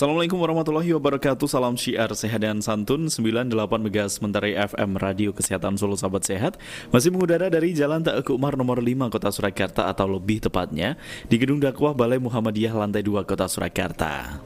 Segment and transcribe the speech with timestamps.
[0.00, 1.44] Assalamualaikum warahmatullahi wabarakatuh.
[1.44, 3.12] Salam syiar sehat dan santun.
[3.12, 3.52] 98
[3.84, 6.56] Megas Mentari FM Radio Kesehatan Solo Sahabat Sehat.
[6.88, 10.96] Masih mengudara dari Jalan Teguh Umar nomor 5 Kota Surakarta Atau lebih tepatnya
[11.28, 14.40] Di Gedung Dakwah Balai Muhammadiyah Lantai 2 Kota Surakarta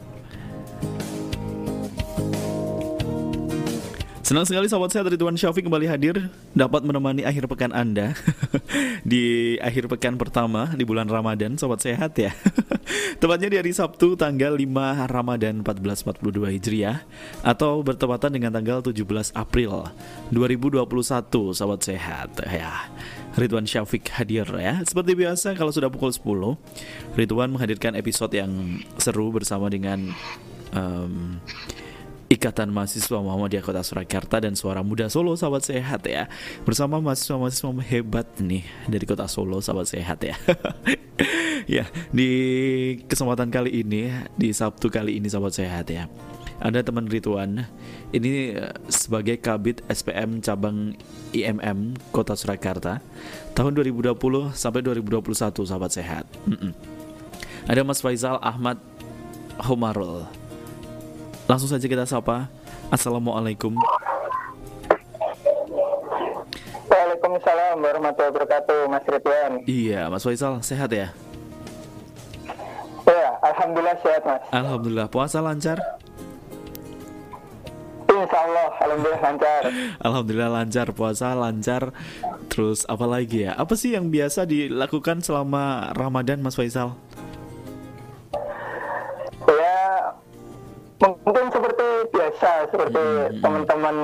[4.25, 8.17] Senang sekali sahabat saya Ridwan Syafiq kembali hadir dapat menemani akhir pekan Anda
[9.05, 12.33] di akhir pekan pertama di bulan Ramadan sobat sehat ya.
[13.21, 14.65] Tepatnya di hari Sabtu tanggal 5
[15.13, 17.05] Ramadan 1442 Hijriah
[17.45, 19.05] atau bertepatan dengan tanggal 17
[19.37, 19.93] April
[20.33, 20.89] 2021
[21.53, 22.89] sobat sehat ya.
[23.37, 24.81] Ridwan Syafiq hadir ya.
[24.89, 30.17] Seperti biasa kalau sudah pukul 10 Ridwan menghadirkan episode yang seru bersama dengan
[30.73, 31.45] um,
[32.33, 36.27] Ikatan Mahasiswa Muhammadiyah Kota Surakarta dan Suara Muda Solo Sahabat Sehat ya.
[36.65, 40.37] Bersama mahasiswa-mahasiswa hebat nih dari Kota Solo Sahabat Sehat ya.
[41.65, 42.29] Ya di
[43.09, 46.11] kesempatan kali ini Di Sabtu kali ini Sahabat Sehat ya
[46.61, 47.65] Ada teman Rituan.
[48.13, 50.93] Ini eh, sebagai Kabit SPM Cabang
[51.33, 53.01] IMM Kota Surakarta
[53.57, 54.13] Tahun 2020
[54.53, 55.25] sampai 2021
[55.65, 56.25] Sahabat Sehat.
[56.45, 56.73] Mm -mm.
[57.65, 58.77] Ada Mas Faisal Ahmad
[59.57, 60.44] Homarul
[61.45, 62.49] Langsung saja kita sapa.
[62.89, 63.77] Assalamualaikum.
[66.89, 69.53] Waalaikumsalam warahmatullahi wabarakatuh, Mas Ridwan.
[69.69, 71.13] Iya, Mas Faisal, sehat ya?
[73.05, 74.41] Ya, alhamdulillah sehat, Mas.
[74.49, 75.77] Alhamdulillah, puasa lancar?
[78.09, 79.61] Insya Allah, alhamdulillah lancar.
[80.07, 81.83] Alhamdulillah lancar, puasa lancar.
[82.49, 83.53] Terus apa lagi ya?
[83.59, 86.97] Apa sih yang biasa dilakukan selama Ramadan, Mas Faisal?
[91.23, 93.41] Mungkin seperti biasa, seperti Hmm.
[93.41, 93.97] teman-teman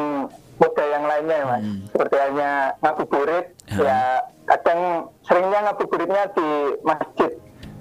[0.56, 1.62] muda yang lainnya, ya, Mas.
[1.62, 1.78] Hmm.
[1.88, 3.80] Seperti hanya ngabuburit, Hmm.
[3.80, 3.98] ya
[4.44, 4.80] kadang
[5.24, 6.48] seringnya ngabuburitnya di
[6.82, 7.30] masjid,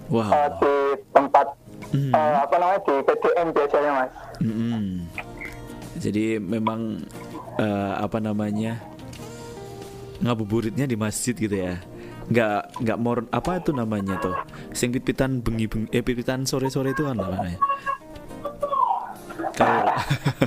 [0.07, 0.29] Wow.
[0.29, 0.73] eh, di
[1.11, 1.47] tempat
[1.89, 2.11] Hmm.
[2.13, 4.11] eh, apa namanya di PDM biasanya, Mas.
[4.39, 4.83] Mm-mm.
[5.99, 7.03] Jadi memang
[7.59, 8.79] eh, apa namanya
[10.19, 11.75] ngabuburitnya di masjid gitu ya.
[12.29, 14.35] Nggak nggak mor apa itu namanya tuh.
[14.71, 17.59] Sing pipitan bengi bengi eh pipitan sore sore itu kan namanya.
[19.53, 19.93] Kalau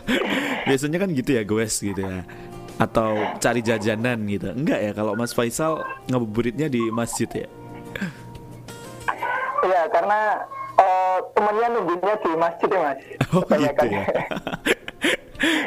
[0.69, 2.23] biasanya kan gitu ya goes gitu ya.
[2.77, 4.51] Atau cari jajanan gitu.
[4.51, 7.49] Enggak ya kalau Mas Faisal ngabuburitnya di masjid ya.
[9.63, 10.43] Iya, karena
[10.75, 12.99] eh, temennya nunggunya di masjid ya, Mas.
[13.35, 14.05] Oh gitu ya.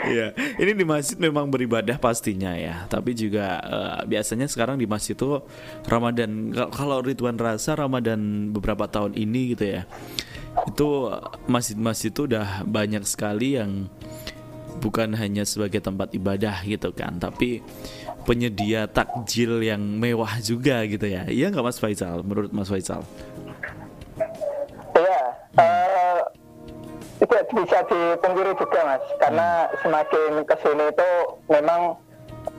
[0.06, 2.88] Iya, ini di masjid memang beribadah pastinya ya.
[2.88, 5.44] Tapi juga eh, biasanya sekarang di masjid itu
[5.84, 6.56] Ramadan.
[6.56, 9.84] Kal- Kalau Ridwan rasa Ramadan beberapa tahun ini gitu ya,
[10.64, 11.12] itu
[11.46, 13.92] masjid-masjid itu udah banyak sekali yang
[14.80, 17.60] bukan hanya sebagai tempat ibadah gitu kan, tapi
[18.24, 21.28] penyedia takjil yang mewah juga gitu ya.
[21.28, 22.24] Iya nggak Mas Faisal?
[22.24, 23.02] Menurut Mas Faisal?
[24.96, 25.22] Iya,
[25.60, 26.20] eh,
[27.20, 31.10] tidak bisa dipungkiri juga mas, karena semakin ke sini itu
[31.52, 32.00] memang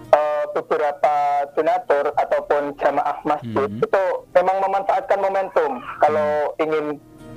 [0.06, 1.14] eh, beberapa
[1.58, 3.82] donatur ataupun jamaah masjid Hmm.
[3.82, 4.02] itu
[4.32, 5.82] memang memanfaatkan momentum.
[5.98, 6.96] Kalau ingin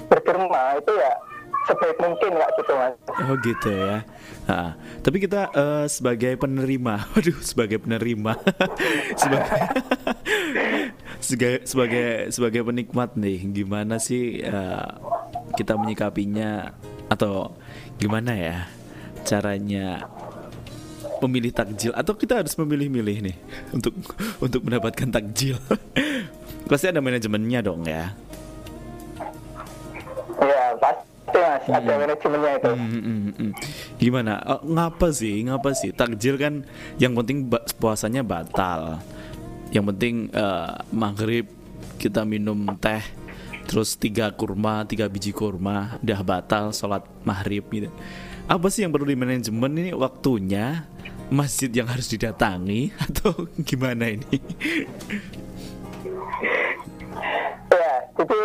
[0.09, 1.14] berderma itu ya
[1.70, 2.96] sebaik mungkin nggak gitu mas.
[3.30, 4.02] Oh gitu ya.
[4.50, 4.74] Nah,
[5.06, 8.34] tapi kita eh, sebagai penerima, waduh sebagai penerima,
[11.25, 14.90] sebagai sebagai sebagai penikmat nih, gimana sih eh,
[15.53, 16.74] kita menyikapinya
[17.09, 17.53] atau
[18.02, 18.58] gimana ya
[19.26, 20.06] caranya
[21.20, 23.38] memilih takjil atau kita harus memilih-milih nih
[23.76, 23.91] untuk
[24.40, 25.59] untuk mendapatkan takjil.
[26.70, 28.16] Pasti ada manajemennya dong ya.
[30.79, 32.72] Pasti mas, ada manajemennya itu.
[32.73, 33.52] Hmm, hmm, hmm, hmm.
[34.02, 34.34] Gimana?
[34.41, 35.35] Eh, ngapa sih?
[35.46, 35.91] Ngapa sih?
[35.93, 36.53] Takjil kan
[36.97, 38.97] yang penting ba- puasanya batal.
[39.70, 41.46] Yang penting eh, maghrib
[42.02, 43.03] kita minum teh,
[43.67, 47.91] terus tiga kurma, tiga biji kurma, udah batal sholat maghrib gitu.
[48.49, 50.87] Apa sih yang perlu di manajemen ini waktunya?
[51.29, 54.41] Masjid yang harus didatangi atau gimana ini?
[57.70, 58.41] Ya, jadi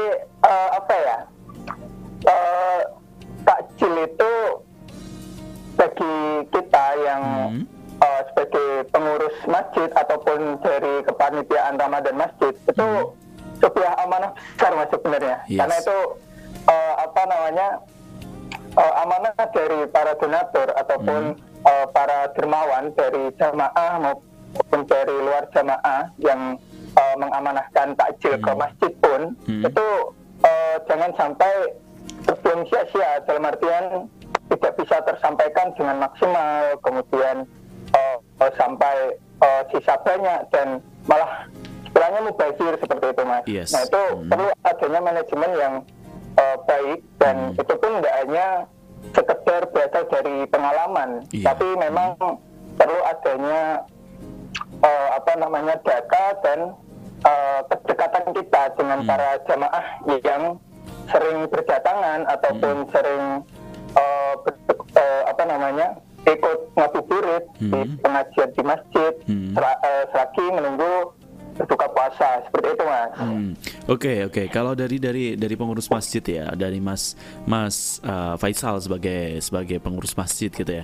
[74.34, 77.14] Oke oke kalau dari dari dari pengurus masjid ya dari Mas
[77.46, 80.82] Mas uh, Faisal sebagai sebagai pengurus masjid gitu ya.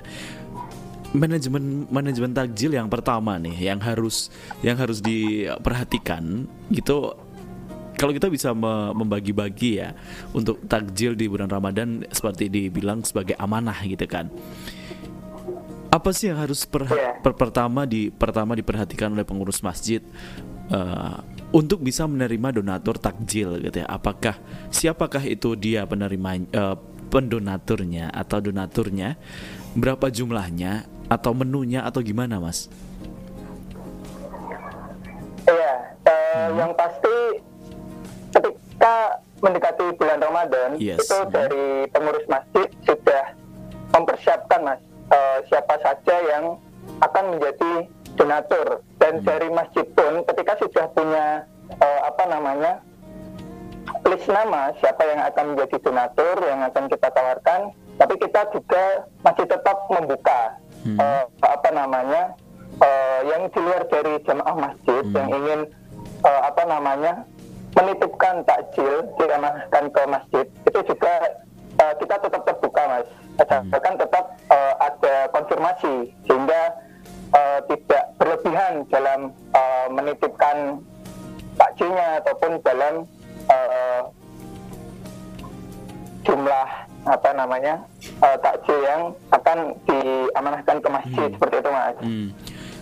[1.11, 4.31] Manajemen manajemen takjil yang pertama nih yang harus
[4.63, 7.11] yang harus diperhatikan gitu
[7.99, 9.99] kalau kita bisa me- membagi-bagi ya
[10.31, 14.31] untuk takjil di bulan Ramadan seperti dibilang sebagai amanah gitu kan.
[15.91, 17.19] Apa sih yang harus per, Iya.
[17.19, 19.99] per- pertama di pertama diperhatikan oleh pengurus masjid?
[20.71, 24.39] Eh, untuk bisa menerima donatur takjil gitu ya apakah
[24.71, 26.77] siapakah itu dia penerima eh,
[27.11, 29.19] pendonaturnya atau donaturnya
[29.75, 32.71] berapa jumlahnya atau menunya atau gimana mas
[35.43, 35.73] Iya,
[36.07, 36.63] eh, Hmm.
[36.63, 37.17] yang pasti
[38.31, 38.95] ketika
[39.43, 41.03] mendekati bulan Ramadan Yes.
[41.03, 41.33] itu Hmm.
[41.33, 43.25] dari pengurus masjid sudah
[43.91, 44.81] mempersiapkan mas
[45.11, 46.55] eh, siapa saja yang
[47.03, 47.73] akan menjadi
[48.21, 49.25] donatur dan Hmm.
[49.25, 51.27] dari masjid pun ketika sudah punya
[51.73, 52.85] eh, apa namanya
[54.05, 57.61] list nama siapa yang akan menjadi donatur yang akan kita tawarkan
[57.97, 58.85] tapi kita juga
[59.25, 61.01] masih tetap membuka Hmm.
[61.01, 62.37] eh, apa namanya
[62.77, 65.17] eh, yang di luar dari jamaah masjid Hmm.
[65.17, 65.61] yang ingin
[66.21, 67.25] eh, apa namanya
[67.73, 71.13] menitipkan takjil diamanahkan ke masjid itu juga
[71.79, 73.09] eh, kita tetap terbuka mas
[73.41, 75.95] asalkan tetap eh, ada konfirmasi
[76.29, 76.77] sehingga
[77.31, 80.57] eh, tidak berlebihan dalam eh, menitipkan
[81.55, 82.95] takjilnya ataupun dalam
[83.47, 84.03] eh,
[86.23, 86.69] jumlah
[87.03, 91.97] apa namanya eh, takjil yang akan diamanahkan ke masjid seperti itu mas.
[91.99, 92.29] Hmm.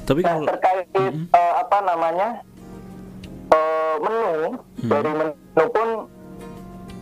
[0.04, 1.12] tapi Nah kalau terkait eh,
[1.54, 2.28] apa namanya
[3.48, 4.30] eh, menu
[4.78, 4.86] Hmm.
[4.88, 5.34] dari menu
[5.68, 5.88] pun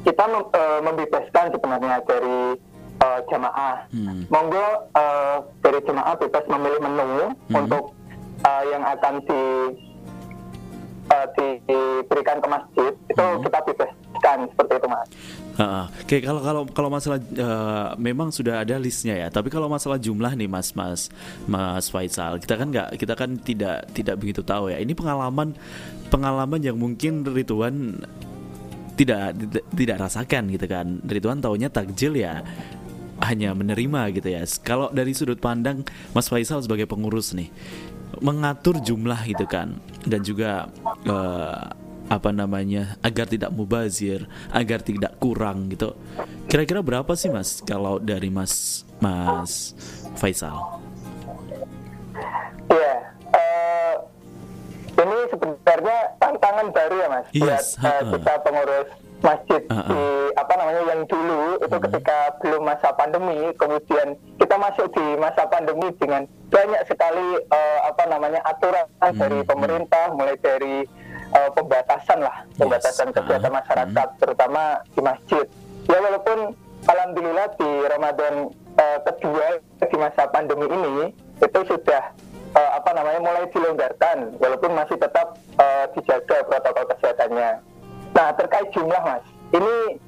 [0.02, 2.38] kita mem- eh, membebaskan sebenarnya dari
[3.06, 3.76] eh, jamaah.
[3.94, 4.26] Hmm.
[4.26, 7.11] Monggo eh, dari jemaah bebas memilih menu
[7.47, 7.55] Hmm.
[7.62, 7.94] untuk
[8.43, 9.43] eh, yang akan di
[11.06, 13.38] eh, diberikan ke masjid itu Hmm.
[13.41, 15.08] kita bebaskan seperti itu mas.
[15.56, 15.88] Ha-ha.
[15.88, 19.29] Oke kalau kalau kalau masalah eh, memang sudah ada listnya ya.
[19.32, 21.08] Tapi kalau masalah jumlah nih Mas Mas
[21.49, 24.76] Mas Faisal, kita kan nggak kita kan tidak tidak begitu tahu ya.
[24.76, 25.56] Ini pengalaman
[26.12, 28.03] pengalaman yang mungkin Ridwan
[29.00, 30.87] tidak tidak, tidak rasakan gitu kan.
[31.08, 32.44] Ridwan taunya takjil ya
[33.26, 34.43] hanya menerima gitu ya.
[34.62, 35.82] Kalau dari sudut pandang
[36.12, 37.50] Mas Faisal sebagai pengurus nih
[38.17, 39.76] mengatur jumlah gitu kan
[40.06, 40.70] dan juga
[41.05, 41.64] eh,
[42.06, 45.93] apa namanya agar tidak mubazir, agar tidak kurang gitu.
[46.46, 49.74] Kira-kira berapa sih Mas kalau dari Mas Mas
[50.15, 50.55] Faisal?
[52.67, 52.94] Iya.
[53.32, 53.94] eh,
[54.96, 58.10] ini sebenarnya tantangan baru ya mas Yes, buat ha-ha.
[58.17, 58.89] kita pengurus
[59.25, 59.89] masjid Ha-ha.
[59.89, 60.03] di
[60.37, 65.89] apa namanya yang dulu itu ketika belum masa pandemi kemudian kita masuk di masa pandemi
[65.96, 70.85] dengan banyak sekali eh, apa namanya aturan dari pemerintah mulai dari
[71.32, 73.17] eh, pembatasan lah pembatasan ha-ha.
[73.23, 75.46] kegiatan masyarakat terutama di masjid
[75.89, 76.39] ya walaupun
[76.87, 78.35] alhamdulillah di Ramadan
[78.77, 79.46] eh, kedua
[79.81, 80.96] di masa pandemi ini
[81.41, 82.03] itu sudah
[82.56, 87.51] eh, apa namanya mulai dilonggarkan walaupun masih tetap eh, dijaga protokol kesehatannya.
[88.17, 90.01] Nah terkait jumlah mas, ini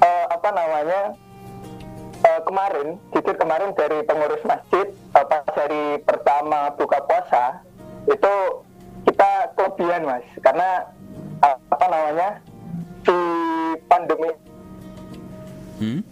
[0.00, 1.12] eh, apa namanya
[2.24, 7.60] eh, kemarin, jujur kemarin dari pengurus masjid eh, pas hari pertama buka puasa
[8.08, 8.34] itu
[9.04, 10.88] kita kelebihan mas, karena
[11.44, 12.28] eh, apa namanya
[13.04, 13.20] di
[13.92, 14.32] pandemi
[15.74, 16.06] Hmm?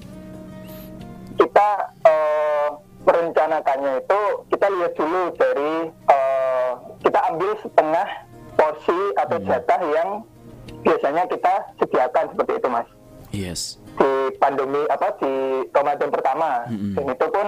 [1.39, 1.69] kita
[2.03, 2.69] eh,
[3.07, 4.21] merencanakannya itu
[4.51, 6.73] kita lihat dulu dari eh,
[7.07, 8.09] kita ambil setengah
[8.59, 10.27] porsi atau jatah yang
[10.83, 12.89] biasanya kita sediakan seperti itu mas.
[13.33, 13.81] Yes.
[13.97, 16.69] di pandemi apa di Ramadan pertama.
[16.69, 17.47] Dan itu pun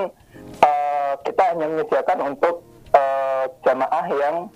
[0.65, 4.49] eh, kita hanya menyediakan untuk eh, jamaah yang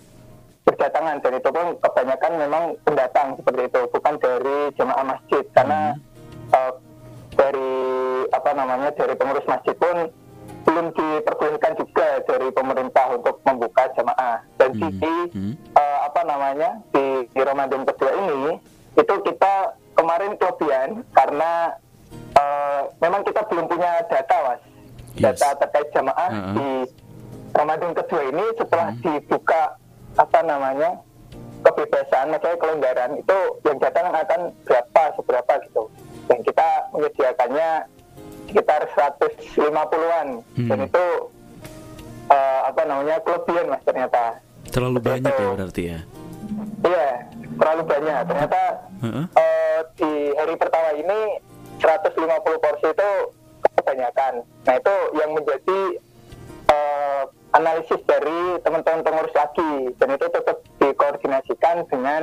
[0.65, 1.21] berdatangan.
[1.21, 5.45] Dan itu pun kebanyakan memang pendatang seperti itu bukan dari jamaah masjid.
[5.53, 5.97] Karena
[6.53, 6.73] eh,
[7.37, 7.73] dari
[8.33, 10.11] apa namanya dari pengurus masjid pun
[10.69, 14.93] belum diperbolehkan juga dari pemerintah untuk membuka jamaah dan Hmm.
[14.93, 15.55] di Hmm.
[15.73, 18.61] eh, apa namanya di, di Ramadan kedua ini
[18.93, 19.55] itu kita
[19.97, 21.73] kemarin kelebihan karena
[22.37, 24.61] eh, memang kita belum punya data mas
[25.17, 25.41] Yes.
[25.41, 26.55] data terkait jamaah Uh-uh.
[26.55, 26.69] di
[27.51, 29.01] Ramadan kedua ini setelah Hmm.
[29.01, 29.63] dibuka
[30.15, 31.01] apa namanya
[31.59, 35.83] kebebasan maksudnya kelonggaran itu yang datang akan berapa seberapa gitu
[36.29, 37.69] dan kita menyediakannya
[38.49, 40.69] sekitar 150-an Hmm.
[40.69, 41.07] dan itu
[42.29, 45.47] eh, apa namanya kelebihan mas ternyata Terlalu Seperti banyak ya itu.
[45.55, 45.99] berarti ya.
[46.85, 47.09] iya
[47.55, 48.61] terlalu banyak ternyata
[48.99, 49.25] Heeh.
[49.35, 51.19] eh, di hari pertama ini
[51.79, 52.21] 150
[52.59, 53.11] porsi itu
[53.75, 55.79] kebanyakan nah itu yang menjadi
[56.69, 62.23] eh, analisis dari teman-teman pengurus lagi dan itu tetap dikoordinasikan dengan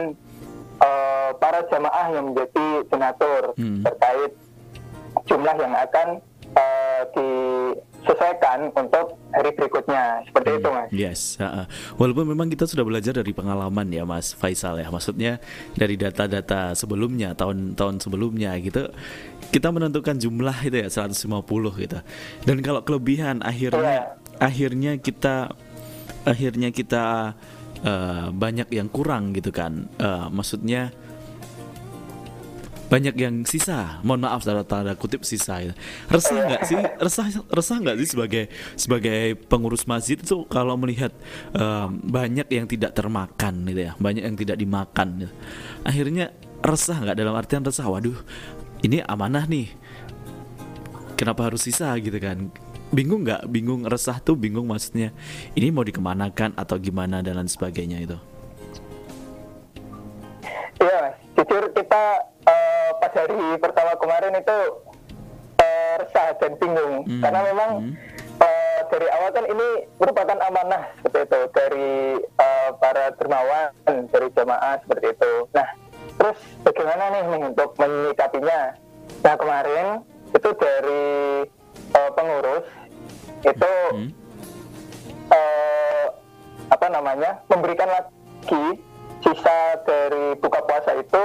[0.77, 3.81] eh, para jamaah yang menjadi donatur Hmm.
[3.81, 4.31] terkait
[5.25, 6.07] jumlah yang akan
[6.55, 10.21] eh, disesuaikan untuk hari berikutnya.
[10.29, 10.89] Seperti itu mas.
[10.93, 11.65] Yes, ha-ha.
[11.97, 15.41] walaupun memang kita sudah belajar dari pengalaman ya Mas Faisal ya, maksudnya
[15.73, 18.89] dari data-data sebelumnya, tahun-tahun sebelumnya gitu,
[19.49, 21.99] kita menentukan jumlah itu ya 150 gitu.
[22.45, 25.55] Dan kalau kelebihan akhirnya akhirnya kita
[26.25, 27.33] akhirnya kita
[27.85, 30.93] eh, banyak yang kurang gitu kan, Eh, maksudnya
[32.85, 33.97] banyak yang sisa.
[34.05, 35.73] Mohon maaf tanda tanda kutip sisa ya.
[36.09, 36.77] resah nggak sih?
[36.77, 38.43] Resah resah nggak sih sebagai
[38.77, 41.09] sebagai pengurus masjid itu kalau melihat
[41.53, 43.91] em, banyak yang tidak termakan gitu ya.
[43.97, 45.33] Banyak yang tidak dimakan gitu.
[45.81, 46.25] akhirnya
[46.61, 47.17] resah nggak?
[47.17, 48.17] Dalam artian resah waduh
[48.85, 49.73] ini amanah nih.
[51.17, 51.89] Kenapa harus sisa?
[51.97, 52.53] Gitu kan.
[52.93, 53.49] Bingung nggak?
[53.49, 55.09] Bingung resah tuh bingung maksudnya
[55.57, 57.25] ini mau dikemanakan atau gimana?
[57.25, 58.17] Dan lain sebagainya itu.
[60.85, 61.17] Mas.
[61.35, 62.03] jujur kita
[63.15, 64.59] hari pertama kemarin itu
[65.63, 67.93] eh, resah dan bingung Hmm, karena memang hmm.
[68.43, 69.67] eh, dari awal kan ini
[69.97, 73.71] merupakan amanah seperti itu dari eh, para dermawan
[74.11, 75.33] dari jamaah seperti itu.
[75.55, 75.67] Nah,
[76.19, 78.75] terus bagaimana nih, untuk menyikapinya?
[79.23, 79.87] Nah kemarin
[80.35, 81.05] itu dari
[81.95, 82.65] eh, pengurus
[83.45, 84.09] itu Hmm.
[85.31, 86.05] eh,
[86.65, 88.65] apa namanya memberikan lagi
[89.21, 91.23] sisa dari buka puasa itu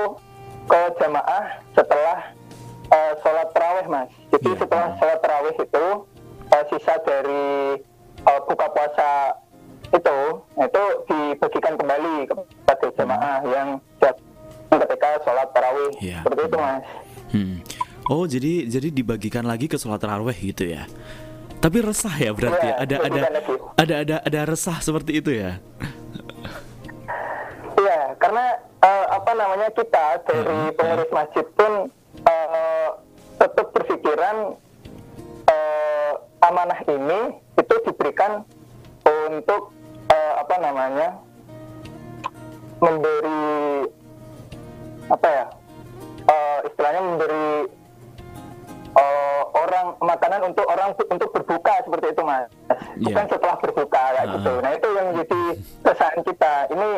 [0.65, 2.19] ke jamaah setelah
[2.89, 4.11] eh, sholat terawih mas.
[4.31, 4.59] Jadi Iya.
[4.59, 5.85] setelah sholat terawih itu
[6.51, 7.47] eh, sisa dari
[8.21, 9.11] eh, buka puasa
[9.91, 10.19] itu
[10.57, 14.27] itu dibagikan kembali kepada jamaah yang datang
[14.71, 16.19] ketika sholat terawih Iya.
[16.23, 16.85] seperti itu mas.
[17.31, 17.57] Hmm.
[18.07, 20.87] Oh jadi jadi dibagikan lagi ke sholat taraweh gitu ya?
[21.61, 23.55] Tapi resah ya berarti Iya, ada ada dibagikan lagi.
[23.77, 25.61] ada ada ada resah seperti itu ya?
[27.77, 28.45] Iya, karena
[28.81, 30.75] eh, apa namanya kita dari Mm-mm.
[30.75, 31.73] pengurus masjid pun
[32.21, 32.89] eh,
[33.37, 34.37] tetap berpikiran
[35.47, 37.21] eh, amanah ini
[37.55, 38.45] itu diberikan
[39.05, 39.73] untuk
[40.07, 41.09] eh, apa namanya
[42.79, 43.85] memberi
[45.07, 45.45] apa ya
[46.25, 47.49] eh, istilahnya memberi
[48.91, 52.49] eh, orang makanan untuk orang untuk berbuka seperti itu mas
[52.97, 53.31] bukan Iya.
[53.31, 54.33] setelah berbuka kayak Ah.
[54.35, 55.41] gitu nah itu yang menjadi
[55.83, 56.89] keresahan kita ini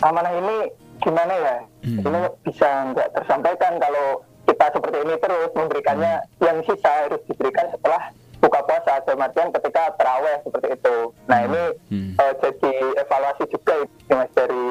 [0.00, 0.56] amanah ini
[0.98, 2.02] gimana ya Hmm.
[2.02, 4.06] ini bisa nggak tersampaikan kalau
[4.44, 8.02] kita seperti ini terus memberikannya yang sisa harus diberikan setelah
[8.38, 12.12] buka puasa dalam artian ketika terawih seperti itu nah ini Hmm.
[12.14, 14.66] eh, jadi evaluasi juga ini mas dari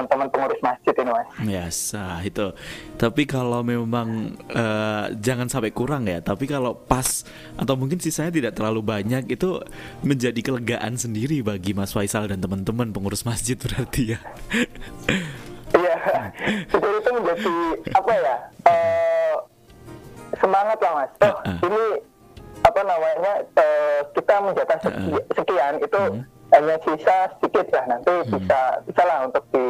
[0.00, 2.54] teman-teman pengurus masjid ini mas sah itu.
[2.94, 4.08] Tapi kalau memang
[4.46, 6.20] eh, jangan sampai kurang ya.
[6.20, 9.58] Tapi kalau pas atau mungkin sisanya tidak terlalu banyak itu
[10.00, 14.18] menjadi kelegaan sendiri bagi Mas Faisal dan teman-teman pengurus masjid berarti ya.
[15.68, 15.96] Iya,
[16.66, 17.54] jadi itu menjadi
[17.92, 18.36] apa ya?
[18.64, 19.34] eh,
[20.34, 21.10] semangat lah mas.
[21.20, 21.58] Oh, Heeh.
[21.62, 21.84] ini
[22.60, 23.32] apa namanya?
[23.54, 25.34] eh, kita menjatah seki- Heeh.
[25.34, 26.24] sekian itu Hmm.
[26.54, 27.84] Hanya sisa sedikit lah.
[27.88, 29.66] Nanti bisa bisa lah untuk di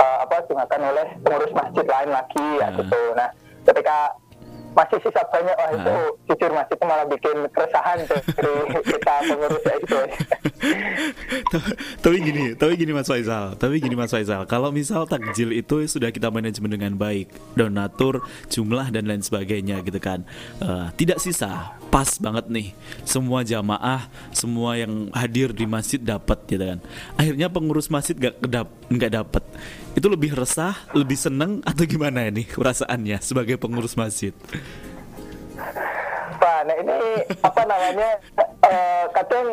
[0.00, 2.78] eh, apa dimakan oleh pengurus masjid lain lagi ya Heeh.
[2.82, 3.00] gitu.
[3.14, 3.28] Nah,
[3.68, 3.96] ketika
[4.70, 6.10] masih sisa banyak, wah itu Heeh.
[6.30, 8.52] jujur mas itu malah bikin keresahan dari
[8.94, 9.98] kita pengurus ya itu.
[11.50, 15.84] Ta- tapi gini, tapi gini Mas Faisal, tapi gini Mas Faisal, kalau misal takjil itu
[15.86, 20.22] sudah kita manajemen dengan baik, donatur, jumlah dan lain sebagainya gitu kan,
[20.60, 22.68] Eh, tidak sisa, pas banget nih,
[23.02, 26.78] semua jamaah, semua yang hadir di masjid dapat gitu kan.
[27.16, 29.44] Akhirnya pengurus masjid gak kedap, nggak dapat,
[29.90, 34.30] itu lebih resah, lebih seneng atau gimana ini perasaannya sebagai pengurus masjid?
[36.36, 36.98] Pak, nah ini
[37.38, 38.10] apa namanya
[38.64, 39.46] eh, kadang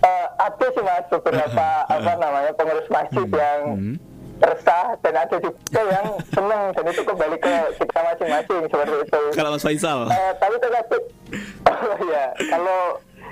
[0.00, 3.96] eh, ada sih mas beberapa apa namanya pengurus masjid yang Hmm.
[4.42, 9.22] resah dan ada juga yang seneng dan itu kembali ke kita masing-masing seperti itu.
[9.32, 10.96] Kalau Mas Faisal, Eh, tapi tetapi
[11.62, 12.80] oh ya kalau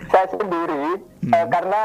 [0.06, 0.86] saya sendiri
[1.20, 1.32] Hmm.
[1.34, 1.82] eh, karena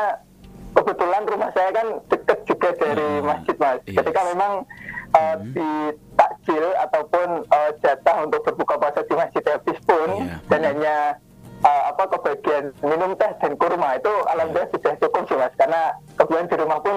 [0.71, 2.14] kebetulan rumah saya kan dekat
[2.45, 3.81] juga dari Ah, masjid mas.
[3.83, 3.95] yes.
[3.97, 4.53] Ketika memang
[5.11, 5.69] eh, di
[6.13, 10.35] takjil ataupun eh, jatah untuk berbuka puasa di masjid habis pun Iya.
[10.47, 10.95] dan hanya
[11.61, 15.81] eh, apa kebagian minum teh dan kurma itu alhamdulillah sudah cukup sih mas karena
[16.13, 16.95] kebetulan di rumah pun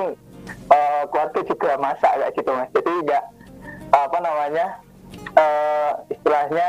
[0.69, 2.69] eh, keluarga juga masak kayak gitu mas.
[2.71, 3.25] Jadi nggak
[3.89, 4.67] apa namanya
[5.35, 6.69] eh, istilahnya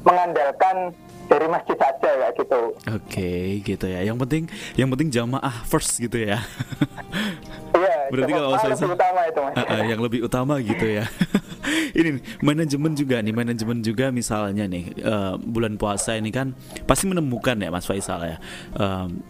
[0.00, 0.96] mengandalkan
[1.30, 2.60] dari masjid saja ya gitu.
[2.90, 4.02] Oke, gitu ya.
[4.02, 4.44] Yang penting
[4.74, 6.42] yang penting jamaah first gitu ya.
[7.70, 9.54] Iya, Berarti kalau saya lebih utama itu mas.
[9.54, 11.04] Uh, uh, yang lebih utama gitu ya.
[11.98, 16.52] ini nih, manajemen juga nih, manajemen juga misalnya nih uh, bulan puasa ini kan
[16.84, 18.36] pasti menemukan ya Mas Faisal ya.
[18.74, 19.22] Um,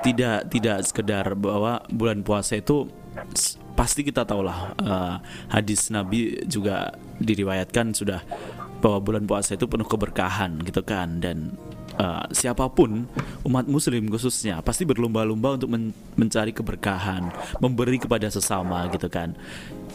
[0.00, 2.88] tidak tidak sekedar bahwa bulan puasa itu
[3.74, 5.16] pasti kita tahu lah uh,
[5.50, 8.22] hadis Nabi juga diriwayatkan sudah
[8.84, 11.56] bahwa bulan puasa itu penuh keberkahan gitu kan dan
[11.96, 13.08] uh, siapa pun
[13.48, 17.32] umat muslim khususnya pasti berlomba-lomba untuk men mencari keberkahan,
[17.64, 19.32] memberi kepada sesama gitu kan.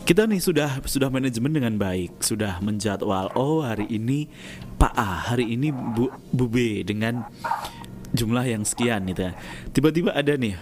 [0.10, 4.26] Kita nih sudah sudah manajemen dengan baik, sudah menjadwal oh hari ini
[4.82, 7.30] Pak A, hari ini Bu, Bu B dengan
[8.10, 9.34] jumlah yang sekian gitu ya.
[9.70, 10.58] Tiba-tiba ada nih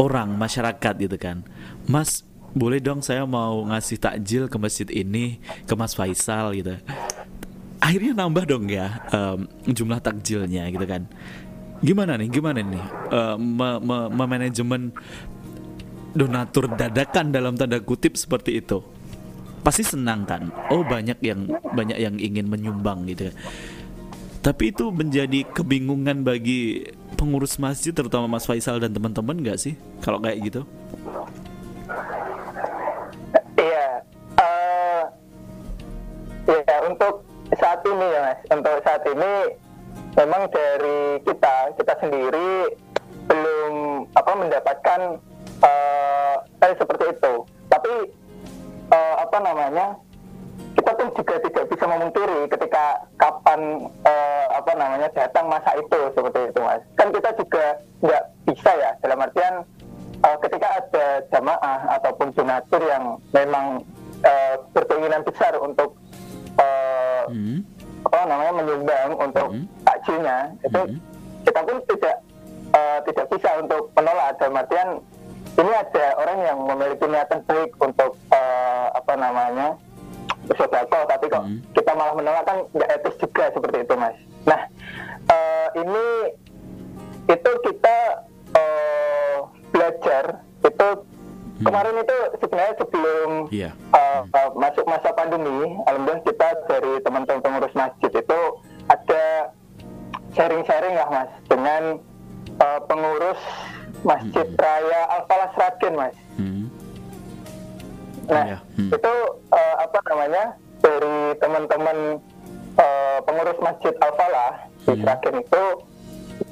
[0.00, 1.44] orang masyarakat gitu kan.
[1.84, 6.74] Mas boleh dong saya mau ngasih takjil ke masjid ini ke Mas Faisal gitu.
[7.78, 11.04] Akhirnya nambah dong ya um, jumlah takjilnya gitu kan.
[11.78, 14.90] Gimana nih gimana nih uh, me me memanajemen
[16.16, 18.82] donatur dadakan dalam tanda kutip seperti itu?
[19.62, 20.50] Pasti senang kan?
[20.72, 23.30] Oh banyak yang banyak yang ingin menyumbang gitu.
[24.42, 26.88] Tapi itu menjadi kebingungan bagi
[27.18, 30.62] pengurus masjid terutama Mas Faisal dan teman-teman nggak sih kalau kayak gitu
[37.88, 39.32] ini ya mas, untuk saat ini
[40.16, 42.74] memang dari kita kita sendiri
[43.28, 43.72] belum
[44.16, 45.00] apa mendapatkan
[45.62, 47.34] uh, eh, seperti itu.
[47.68, 47.92] Tapi
[48.92, 49.86] uh, apa namanya
[50.78, 56.50] kita pun juga tidak bisa memungkiri ketika kapan uh, apa namanya datang masa itu seperti
[56.50, 56.82] itu mas.
[56.96, 57.64] Kan kita juga
[58.00, 59.54] nggak bisa ya dalam artian
[60.24, 63.82] uh, ketika ada jamaah ataupun donatur yang memang
[64.24, 65.98] uh, berkeinginan besar untuk
[66.58, 67.26] uh.
[68.08, 69.68] Apa namanya menyumbang untuk hmm.
[69.84, 70.98] takjilnya itu hmm.
[71.44, 72.16] kita pun tidak
[72.72, 74.88] uh, tidak bisa untuk menolak dalam artian
[75.58, 79.76] ini ada orang yang memiliki niatan baik untuk uh, apa namanya
[80.48, 81.60] bersedekah tapi kok hmm.
[81.76, 84.16] kita malah menolak kan nggak etis juga seperti itu mas
[84.48, 84.60] nah
[85.28, 86.06] uh, ini
[87.28, 87.98] itu kita
[88.56, 90.88] uh, belajar itu
[91.58, 91.66] Hmm.
[91.66, 93.74] Kemarin itu sebenarnya sebelum yeah.
[93.90, 98.40] uh, uh, masuk masa pandemi, alhamdulillah kita dari teman-teman pengurus masjid itu
[98.86, 99.50] ada
[100.38, 101.98] sharing-sharing lah mas dengan
[102.62, 103.40] uh, pengurus
[104.06, 104.60] Masjid hmm.
[104.62, 106.14] Raya Al Falah Sragen mas.
[106.38, 106.70] Hmm.
[108.30, 108.60] Nah yeah.
[108.78, 108.94] hmm.
[108.94, 109.14] itu
[109.50, 110.44] uh, apa namanya
[110.78, 112.22] dari teman-teman
[112.78, 114.52] uh, pengurus Masjid Al Falah
[114.86, 115.02] di hmm.
[115.02, 115.64] Sragen itu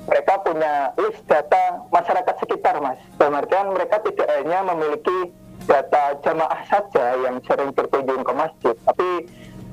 [0.07, 5.35] mereka punya list data masyarakat sekitar mas dalam artian mereka tidak hanya memiliki
[5.67, 9.09] data jamaah saja yang sering berkunjung ke masjid tapi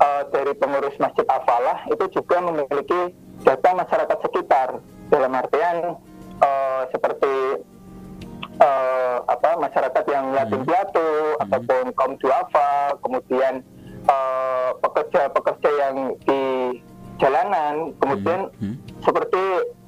[0.02, 3.14] uh, dari pengurus masjid afalah itu juga memiliki
[3.46, 4.82] data masyarakat sekitar
[5.14, 6.02] dalam artian
[6.42, 7.62] uh, seperti
[8.58, 10.70] uh, apa masyarakat yang yatim hmm.
[10.70, 11.44] piatu hmm.
[11.46, 13.62] ataupun kaum duafa kemudian
[14.84, 15.96] pekerja-pekerja uh, yang
[16.28, 16.42] di
[17.22, 18.76] jalanan kemudian hmm.
[18.76, 18.78] Hmm.
[19.04, 19.44] Seperti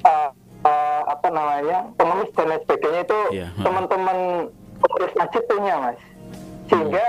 [0.05, 0.29] uh,
[0.63, 3.49] uh, apa namanya pengemis dan lain sebagainya itu yeah.
[3.63, 4.17] teman-teman
[4.79, 5.99] pengurus masjid punya mas
[6.67, 7.07] sehingga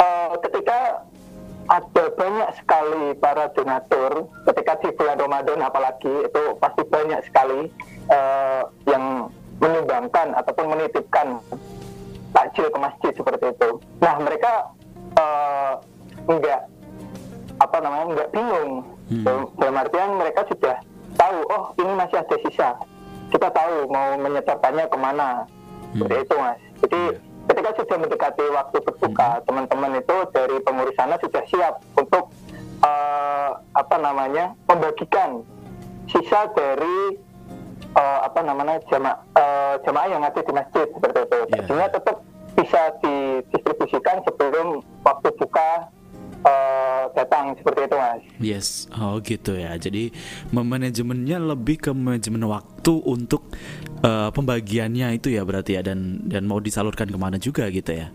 [0.00, 1.06] uh, ketika
[1.70, 7.70] ada banyak sekali para donatur ketika di bulan Ramadan apalagi itu pasti banyak sekali
[8.10, 11.38] uh, yang menyumbangkan ataupun menitipkan
[12.32, 13.70] takjil ke masjid seperti itu.
[14.00, 14.72] Nah mereka
[15.20, 15.74] uh,
[16.26, 16.66] enggak
[17.60, 18.72] apa namanya enggak bingung
[19.12, 19.24] hmm.
[19.60, 20.76] dalam artian mereka sudah
[21.16, 22.68] tahu oh ini masih ada sisa
[23.30, 25.28] kita tahu mau menyetorkannya ke mana
[25.94, 26.02] hmm.
[26.02, 27.46] seperti itu mas jadi yeah.
[27.50, 29.42] ketika sudah mendekati waktu berbuka hmm.
[29.46, 32.24] teman-teman itu dari pengurus sana sudah siap untuk
[32.82, 35.46] uh, apa namanya membagikan
[36.10, 37.22] sisa dari
[37.94, 41.18] uh, apa namanya jamaah uh, jamaah yang ada di masjid seperti
[41.54, 41.90] itu yeah.
[41.90, 42.16] tetap
[42.58, 45.88] bisa didistribusikan sebelum waktu buka
[46.44, 48.22] uh, datang seperti itu mas.
[48.40, 49.74] Yes, oh gitu ya.
[49.76, 50.14] Jadi
[50.54, 53.48] manajemennya lebih ke manajemen waktu untuk
[54.04, 58.08] uh, pembagiannya itu ya berarti ya dan dan mau disalurkan ke mana juga gitu ya.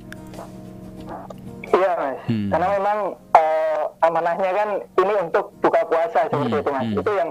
[1.76, 2.50] Iya mas, hmm.
[2.56, 3.00] karena memang
[3.36, 4.70] uh, amanahnya kan
[5.02, 6.64] ini untuk buka puasa seperti hmm.
[6.64, 6.86] itu mas.
[6.88, 7.00] Hmm.
[7.04, 7.30] Itu yang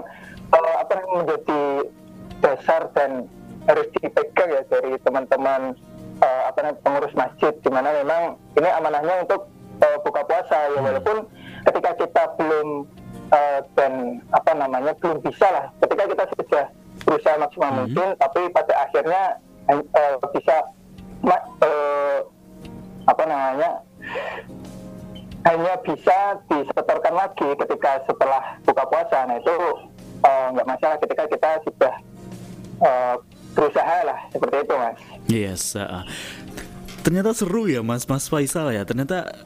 [0.53, 1.61] uh, apa menjadi
[2.43, 3.25] dasar dan
[3.65, 5.73] harus dipegang ya dari teman-teman
[6.21, 9.49] uh, apa namanya pengurus masjid, di mana memang ini amanahnya untuk
[9.81, 10.85] uh, buka puasa ya hmm.
[10.85, 11.17] walaupun
[11.65, 12.67] ketika kita belum
[13.33, 16.65] uh, dan apa namanya belum bisa lah ketika kita sudah
[17.05, 17.77] berusaha maksimal hmm.
[17.83, 19.23] mungkin tapi pada akhirnya
[19.69, 20.55] uh, bisa
[21.27, 22.19] uh,
[23.05, 23.71] apa namanya
[25.45, 29.29] hanya bisa disetorkan lagi ketika setelah buka puasa.
[29.29, 29.55] Nah itu
[30.25, 31.93] uh, nggak masalah ketika kita sudah
[32.81, 33.15] uh,
[33.53, 34.97] berusaha lah seperti itu mas.
[35.29, 35.63] Yes.
[35.77, 36.01] Uh,
[37.05, 38.81] ternyata seru ya mas Mas Faisal ya.
[38.81, 39.37] Ternyata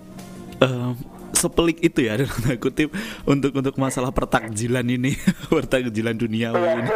[0.63, 0.91] uh,
[1.33, 2.91] sepelik itu ya dalam kutip
[3.23, 5.15] untuk untuk masalah pertakjilan ini
[5.53, 6.91] pertakjilan dunia ini.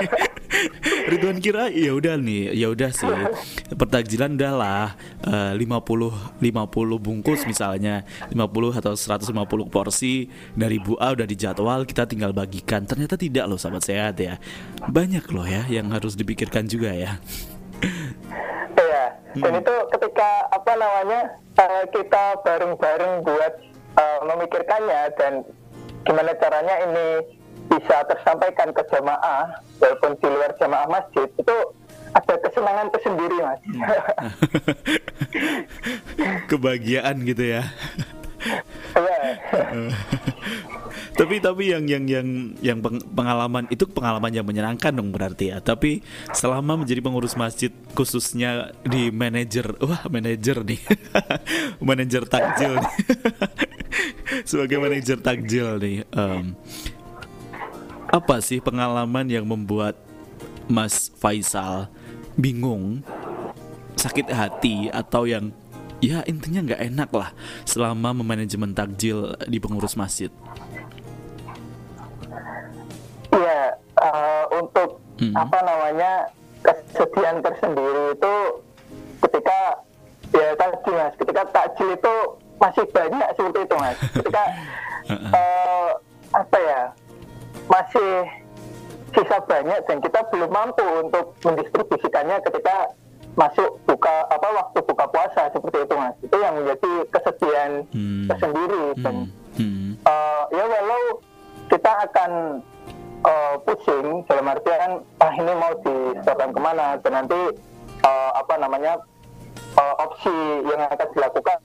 [1.09, 3.09] Ridwan kira ya udah nih ya udah sih
[3.73, 4.93] pertakjilan udahlah
[5.25, 6.39] uh, 50 50
[7.01, 9.33] bungkus misalnya 50 atau 150
[9.73, 12.85] porsi dari Bu A udah dijadwal kita tinggal bagikan.
[12.85, 14.37] Ternyata tidak loh sahabat sehat ya.
[14.85, 17.17] Banyak loh ya yang harus dipikirkan juga ya
[19.37, 19.61] Dan hmm.
[19.65, 21.21] itu ketika apa namanya
[21.57, 23.53] uh, kita bareng-bareng buat
[23.97, 25.33] uh, memikirkannya dan
[26.03, 27.07] gimana caranya ini
[27.71, 31.57] bisa tersampaikan ke jamaah walaupun di luar jamaah masjid itu
[32.13, 33.61] ada kesenangan tersendiri mas
[36.51, 37.63] kebahagiaan gitu ya
[38.93, 39.21] iya.
[41.13, 42.77] tapi tapi yang yang yang yang
[43.13, 45.61] pengalaman itu pengalaman yang menyenangkan dong berarti ya.
[45.61, 46.01] Tapi
[46.33, 50.81] selama menjadi pengurus masjid khususnya di manajer wah manajer nih.
[51.83, 52.93] Manajer takjil nih.
[54.49, 56.57] Sebagai manajer takjil nih um,
[58.09, 59.97] apa sih pengalaman yang membuat
[60.65, 61.89] Mas Faisal
[62.33, 63.05] bingung
[63.93, 65.53] sakit hati atau yang
[66.03, 67.29] ya intinya nggak enak lah
[67.63, 70.27] selama memanajemen takjil di pengurus masjid
[74.03, 75.33] uh, untuk hmm.
[75.33, 76.11] apa namanya
[76.63, 78.35] kesedihan tersendiri itu
[79.23, 79.59] ketika
[80.33, 82.15] ya tadi mas ketika takjil itu
[82.59, 84.43] masih banyak seperti itu mas ketika
[85.31, 85.89] uh,
[86.33, 86.81] apa ya
[87.69, 88.11] masih
[89.13, 92.91] sisa banyak dan kita belum mampu untuk mendistribusikannya ketika
[93.33, 98.25] masuk buka apa waktu buka puasa seperti itu mas itu yang menjadi kesedihan hmm.
[98.29, 99.15] tersendiri dan
[99.57, 99.81] hmm.
[100.03, 101.23] Uh, ya walau
[101.71, 102.59] kita akan
[103.23, 107.39] uh, pusing dalam artian ah ini mau disetorkan ke mana dan nanti
[108.03, 108.99] uh, apa namanya
[109.79, 110.35] uh, opsi
[110.67, 111.57] yang akan dilakukan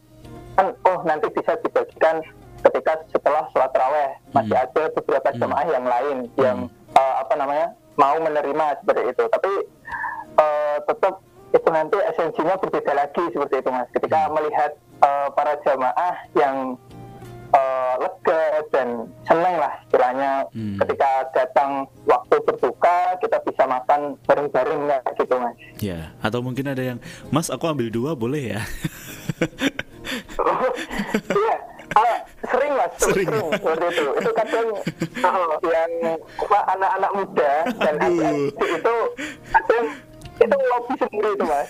[0.59, 2.19] kan oh nanti bisa dibagikan
[2.67, 4.65] ketika setelah sholat raweh masih hmm.
[4.67, 5.39] ada beberapa hmm.
[5.39, 5.75] jemaah hmm.
[5.75, 6.39] yang lain hmm.
[6.43, 6.59] yang
[6.99, 7.67] uh, apa namanya
[7.99, 9.53] mau menerima seperti itu tapi
[10.39, 11.15] uh, tetap
[11.49, 14.33] itu nanti esensinya berbeda lagi seperti itu mas ketika hmm.
[14.35, 16.75] melihat uh, para jamaah yang
[17.53, 18.89] uh, lega dan
[19.25, 20.77] seneng lah istilahnya hmm.
[20.85, 21.71] ketika datang
[22.05, 26.99] waktu berbuka kita bisa makan bareng-bareng ya gitu mas ya atau mungkin ada yang
[27.33, 28.61] mas aku ambil dua boleh ya
[31.29, 31.57] iya
[31.97, 34.69] uh, sering mas sering, sering seperti itu itu kadang
[35.25, 35.93] uh, yang
[36.51, 38.97] anak-anak muda dan adik itu
[39.53, 39.85] kadang
[40.39, 41.69] itu lobby sendiri itu mas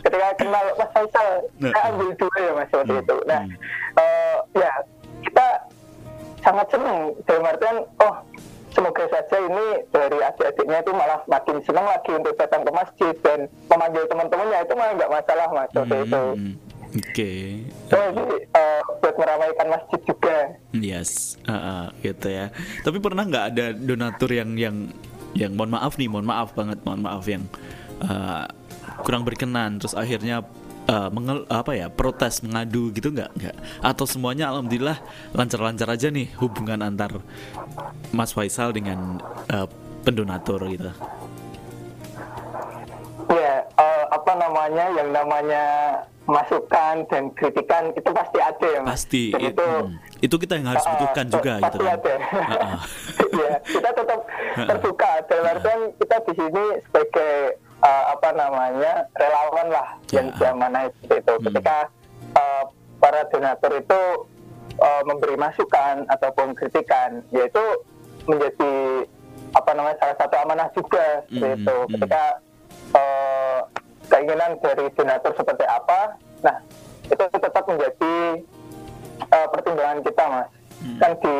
[0.00, 1.28] ketika kenal mas Faisal
[1.60, 1.72] nah.
[1.74, 3.02] saya ambil dua ya mas seperti hmm.
[3.04, 3.56] itu nah hmm.
[4.00, 4.72] uh, ya
[6.46, 8.14] sangat senang dalam artian oh
[8.70, 13.50] semoga saja ini dari adik-adiknya itu malah makin senang lagi untuk datang ke masjid dan
[13.66, 16.24] memanggil teman-temannya itu malah nggak masalah mas waktu hmm, itu
[16.96, 17.12] Oke.
[17.12, 17.44] Okay.
[17.92, 20.36] So, jadi uh, buat meramaikan masjid juga.
[20.72, 22.48] Yes, uh, uh, gitu ya.
[22.80, 24.94] Tapi pernah nggak ada donatur yang yang
[25.36, 27.44] yang mohon maaf nih, mohon maaf banget, mohon maaf yang
[28.00, 28.48] uh,
[29.04, 30.46] kurang berkenan, terus akhirnya
[30.88, 33.30] uh, mengel, apa ya protes mengadu gitu nggak?
[33.36, 33.56] Nggak.
[33.82, 34.98] Atau semuanya alhamdulillah
[35.34, 37.22] lancar-lancar aja nih hubungan antar
[38.14, 39.20] Mas Faisal dengan
[39.50, 39.66] uh,
[40.06, 40.90] pendonatur gitu.
[43.26, 45.64] Ya uh, apa namanya yang namanya
[46.26, 48.98] masukan dan kritikan itu pasti ada ya mas.
[48.98, 51.94] pasti itu hmm, itu kita yang harus uh, butuhkan juga pasti gitu kan.
[51.94, 52.14] ada.
[52.18, 52.80] Uh
[53.46, 54.20] ya kita tetap
[54.54, 55.10] terbuka.
[55.30, 57.34] Dalam artian kita di sini sebagai
[57.82, 60.20] uh, apa namanya relawan lah ya.
[60.22, 61.44] yang zaman itu hmm.
[61.50, 61.90] ketika
[62.36, 62.64] uh,
[63.00, 64.02] para donatur itu
[64.80, 67.64] uh, memberi masukan ataupun kritikan yaitu
[68.24, 69.06] menjadi
[69.54, 71.56] apa namanya salah satu amanah juga hmm.
[71.60, 71.90] itu hmm.
[71.96, 72.24] ketika
[72.96, 73.60] uh,
[74.06, 76.56] keinginan dari donatur seperti apa nah
[77.06, 78.14] itu tetap menjadi
[79.30, 80.48] uh, pertimbangan kita mas
[80.82, 80.98] hmm.
[81.00, 81.36] kan di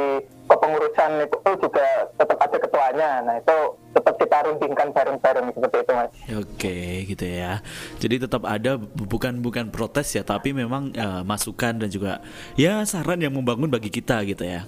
[0.46, 3.56] kepengurusan itu juga tetap ada ketuanya nah itu
[3.92, 6.78] tetap kita rundingkan bareng-bareng seperti itu mas oke
[7.10, 7.52] gitu ya
[7.98, 12.22] jadi tetap ada bukan bukan protes ya tapi memang uh, masukan dan juga
[12.54, 14.64] ya saran yang membangun bagi kita gitu ya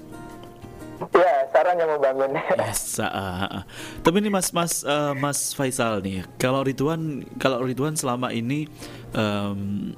[1.14, 2.34] Ya, saran yang membangun.
[2.58, 3.62] Yes, uh, uh.
[4.02, 8.66] Tapi ini Mas Mas uh, Mas Faisal nih, kalau Ridwan kalau Ridwan selama ini
[9.14, 9.94] um,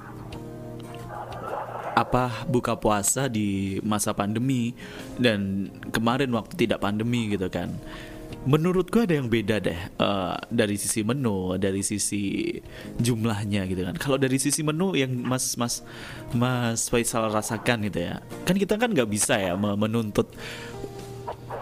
[2.01, 4.73] apa buka puasa di masa pandemi
[5.21, 7.69] dan kemarin waktu tidak pandemi gitu kan
[8.41, 12.49] menurut gue ada yang beda deh uh, dari sisi menu, dari sisi
[12.97, 13.95] jumlahnya gitu kan.
[14.01, 15.85] Kalau dari sisi menu yang Mas Mas
[16.33, 20.33] Mas Faisal rasakan gitu ya, kan kita kan nggak bisa ya menuntut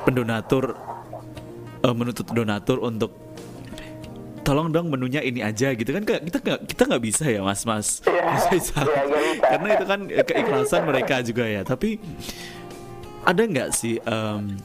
[0.08, 0.80] pendonatur
[1.84, 3.29] uh, menuntut donatur untuk
[4.50, 6.02] tolong dong menunya ini aja gitu kan.
[6.02, 8.82] Kita nggak kita nggak bisa ya mas mas, ya, mas ya,
[9.46, 11.62] karena itu kan keikhlasan mereka juga ya.
[11.62, 12.02] Tapi
[13.30, 14.58] ada nggak sih um,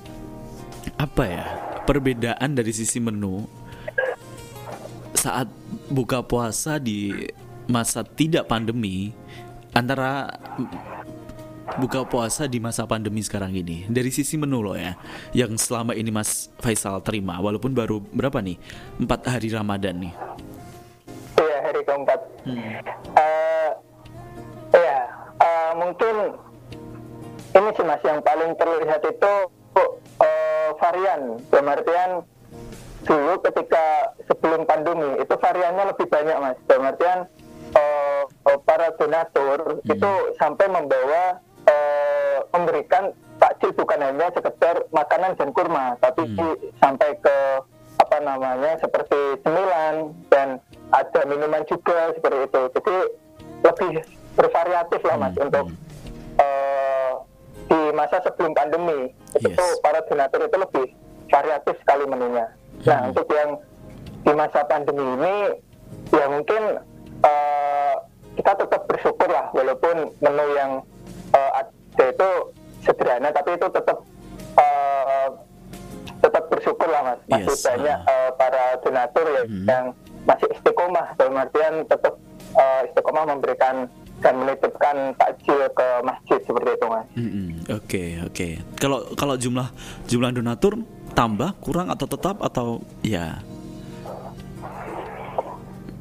[0.97, 1.44] apa ya
[1.85, 3.44] perbedaan dari sisi menu
[5.12, 5.53] saat
[5.92, 7.29] buka puasa di
[7.68, 9.12] masa tidak pandemi
[9.77, 10.33] antara
[11.81, 13.88] buka puasa di masa pandemi sekarang ini.
[13.88, 14.94] Dari sisi menu loh ya
[15.33, 17.40] yang selama ini Mas Faisal terima.
[17.40, 18.61] Walaupun baru berapa nih?
[19.00, 20.14] Empat hari Ramadan nih.
[21.40, 22.20] Iya hari keempat.
[22.44, 22.61] Hmm.
[23.16, 23.70] uh,
[24.74, 24.96] ya
[25.40, 26.14] uh, mungkin
[27.55, 29.33] ini sih Mas yang paling terlihat itu
[30.20, 31.40] uh, varian.
[31.50, 32.11] Dalam artian
[33.05, 36.57] dulu ketika sebelum pandemi itu variannya lebih banyak mas.
[36.64, 37.18] Dalam artian
[37.77, 38.24] uh,
[38.64, 39.92] para donatur hmm.
[39.92, 41.40] itu sampai membawa
[42.55, 43.11] memberikan
[43.43, 46.79] takjil bukan hanya sekedar makanan dan kurma tapi hmm.
[46.79, 47.37] sampai ke
[47.99, 50.62] apa namanya seperti cemilan dan
[50.95, 52.97] ada minuman juga seperti itu jadi
[53.64, 53.93] lebih
[54.38, 55.47] bervariatif lah mas hmm.
[55.51, 55.67] untuk
[56.38, 57.12] uh,
[57.71, 59.47] di masa sebelum pandemi yes.
[59.51, 60.87] itu para donatur itu lebih
[61.33, 62.47] variatif sekali menunya.
[62.85, 63.11] Nah hmm.
[63.14, 63.51] untuk yang
[64.25, 65.37] di masa pandemi ini
[66.12, 66.62] ya mungkin
[67.25, 67.95] uh,
[68.35, 70.71] kita tetap bersyukur lah walaupun menu yang
[71.33, 71.53] uh,
[72.02, 72.30] itu
[72.83, 73.98] sederhana tapi itu tetap
[74.59, 75.28] uh,
[76.24, 77.64] tetap bersyukur lah mas masih yes.
[77.64, 79.66] banyak uh, para donatur ya, hmm.
[79.68, 79.85] yang
[80.24, 82.16] masih istiqomah dalam artian tetap
[82.57, 83.88] uh, istiqomah memberikan
[84.24, 87.04] dan menitipkan takjil ke masjid seperti itu mas.
[87.04, 87.48] Oke mm -hmm.
[87.68, 87.85] oke.
[87.85, 88.52] Okay, okay.
[88.80, 89.68] Kalau kalau jumlah
[90.09, 90.80] jumlah donatur
[91.12, 93.44] tambah kurang atau tetap atau ya?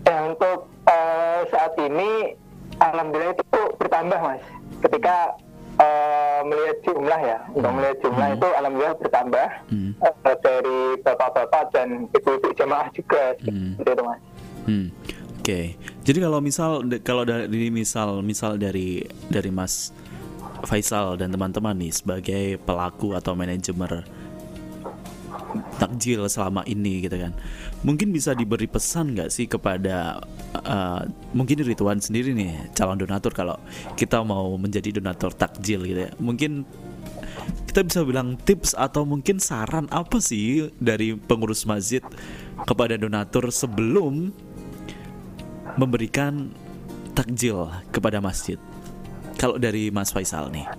[0.08, 2.38] Ya untuk uh, saat ini
[2.80, 4.44] alhamdulillah itu bertambah mas.
[4.80, 5.36] Ketika
[5.80, 7.56] uh, melihat jumlah ya, hmm.
[7.58, 8.38] untuk melihat jumlah hmm.
[8.38, 9.92] itu alhamdulillah bertambah hmm.
[10.02, 13.80] uh, dari bapak-bapak dan ibu-ibu jemaah juga hmm.
[13.80, 14.22] seperti itu mas.
[14.64, 14.88] Hmm.
[15.44, 15.68] Oke, okay.
[16.08, 19.92] jadi kalau misal kalau dari misal misal dari dari Mas
[20.64, 24.08] Faisal dan teman-teman nih sebagai pelaku atau manajemen
[25.84, 27.36] takjil selama ini gitu kan,
[27.84, 30.24] mungkin bisa diberi pesan nggak sih kepada
[30.64, 31.04] uh,
[31.36, 33.60] mungkin Rituan sendiri nih calon donatur kalau
[34.00, 36.64] kita mau menjadi donatur takjil gitu ya, mungkin
[37.68, 42.06] kita bisa bilang tips atau mungkin saran apa sih dari pengurus masjid
[42.70, 44.30] kepada donatur sebelum
[45.76, 46.54] memberikan
[47.18, 48.62] takjil kepada masjid?
[49.42, 50.70] Kalau dari Mas Faisal nih.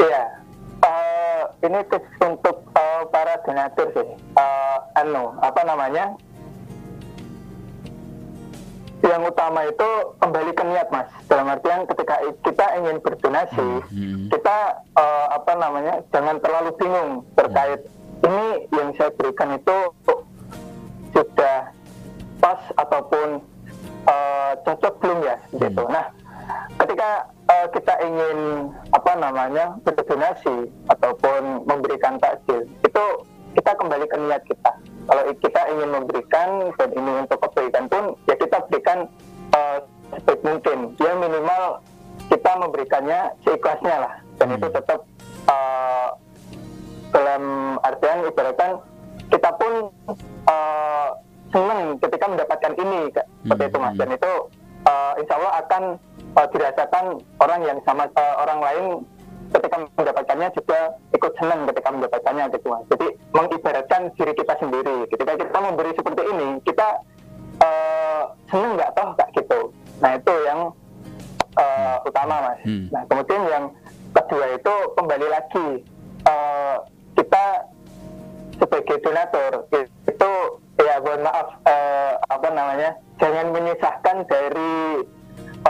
[0.00, 0.24] Iya,
[0.84, 2.59] uh, ini tips untuk
[3.00, 4.08] uh, para donatur sih.
[4.36, 6.14] Uh, anu, apa namanya?
[9.00, 9.88] Yang utama itu
[10.20, 11.08] kembali ke niat, Mas.
[11.24, 14.28] Dalam artian ketika kita ingin berdonasi, hmm.
[14.28, 16.04] kita uh, apa namanya?
[16.12, 18.28] Jangan terlalu bingung terkait hmm.
[18.28, 19.78] ini yang saya berikan itu
[21.16, 21.72] sudah
[22.40, 23.40] pas ataupun
[24.04, 25.58] uh, cocok belum ya hmm.
[25.64, 25.82] gitu.
[25.88, 26.06] Nah,
[26.76, 27.10] ketika
[27.48, 28.38] uh, kita ingin
[28.92, 32.68] apa namanya berdonasi ataupun memberikan takjil,
[33.00, 33.08] itu
[33.56, 34.70] kita kembali ke niat kita.
[35.10, 39.08] Kalau kita ingin memberikan dan ini untuk kebaikan pun, ya kita berikan
[39.56, 39.82] uh,
[40.14, 40.78] sebaik mungkin.
[41.02, 41.82] Ya minimal
[42.30, 44.56] kita memberikannya seikhlasnya lah, dan hmm.
[44.60, 45.00] itu tetap
[45.50, 46.08] uh,
[47.10, 47.42] dalam
[47.82, 48.78] artian ibaratkan
[49.34, 49.90] kita pun
[50.46, 51.08] uh,
[51.50, 53.10] senang ketika mendapatkan ini
[53.42, 53.70] seperti hmm.
[53.74, 54.32] itu mas dan itu
[54.86, 55.82] uh, insya Allah akan
[56.38, 57.04] uh, dirasakan
[57.42, 58.84] orang yang sama uh, orang lain
[59.50, 60.78] ketika mendapatkannya juga
[61.10, 62.84] ikut senang ketika mendapatkannya gitu mas.
[62.90, 64.96] Jadi mengibaratkan diri kita sendiri.
[65.10, 66.88] Ketika kita memberi seperti ini kita
[67.60, 69.60] uh, senang nggak toh kak gitu.
[70.00, 70.60] Nah itu yang
[71.58, 72.60] uh, utama mas.
[72.62, 72.86] Hmm.
[72.94, 73.64] nah kemudian yang
[74.14, 75.68] kedua itu kembali lagi
[76.26, 76.76] uh,
[77.14, 77.44] kita
[78.60, 80.32] sebagai donatur itu
[80.80, 85.04] ya mohon maaf uh, apa namanya jangan menyusahkan dari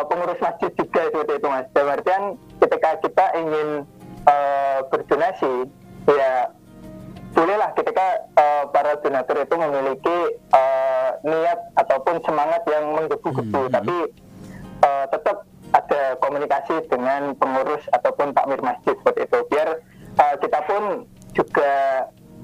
[0.01, 1.69] uh, pengurus masjid juga seperti itu mas.
[1.77, 2.23] Dalam artian
[2.65, 3.69] ketika kita ingin
[4.25, 5.69] uh, berdonasi
[6.09, 6.49] ya
[7.31, 10.19] bolehlah ketika uh, para donatur itu memiliki
[10.51, 13.71] uh, niat ataupun semangat yang menggebu-gebu.
[13.71, 13.73] Hmm.
[13.73, 13.97] tapi
[14.83, 19.39] uh, tetap ada komunikasi dengan pengurus ataupun takmir masjid seperti itu.
[19.55, 19.69] Biar
[20.19, 21.73] uh, kita pun juga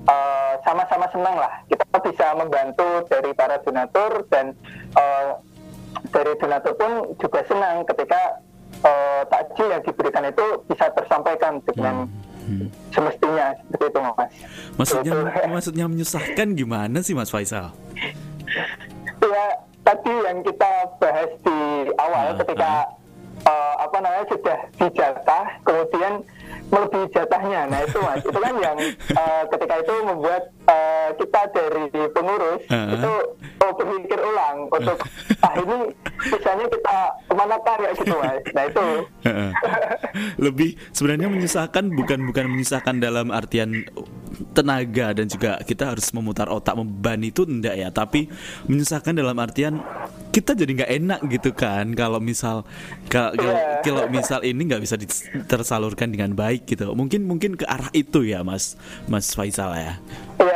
[0.07, 1.67] sama sama-sama senang lah.
[1.67, 4.55] Kita bisa membantu dari para donatur dan
[4.95, 5.43] uh,
[6.17, 8.41] dari donatur pun juga senang ketika
[8.81, 12.09] uh, takjil yang diberikan itu bisa tersampaikan dengan
[12.49, 12.73] hmm.
[12.89, 14.33] semestinya seperti itu mas.
[14.81, 15.49] Maksudnya Itu.
[15.55, 17.77] maksudnya menyusahkan gimana sih Mas Faisal?
[19.27, 19.47] ya
[19.83, 20.71] tadi yang kita
[21.03, 21.59] bahas di
[21.99, 22.71] awal Ah, ketika
[23.43, 26.13] eh, apa namanya sudah dijatah kemudian
[26.71, 28.79] melebihi jatahnya nah itu mas itu kan yang
[29.23, 32.91] eh, ketika itu membuat eh, kita dari pengurus Ah.
[32.91, 33.13] itu
[33.59, 34.99] oh, berpikir ulang untuk
[35.39, 35.77] ah ini
[36.27, 38.87] misalnya kita ke mana kayak gitu mas nah itu.
[40.39, 43.85] Lebih sebenarnya menyusahkan bukan bukan menyusahkan dalam artian
[44.53, 48.29] tenaga dan juga kita harus memutar otak membebani itu enggak ya, tapi
[48.67, 49.81] menyusahkan dalam artian
[50.31, 52.69] kita jadi nggak enak gitu kan kalau misal
[53.07, 53.81] ka- kalau Iya.
[53.81, 54.97] kalau misal ini nggak bisa
[55.47, 56.93] tersalurkan dengan baik gitu.
[56.93, 58.77] Mungkin mungkin ke arah itu ya Mas
[59.07, 59.95] Mas Faisal ya.
[60.37, 60.56] Iya,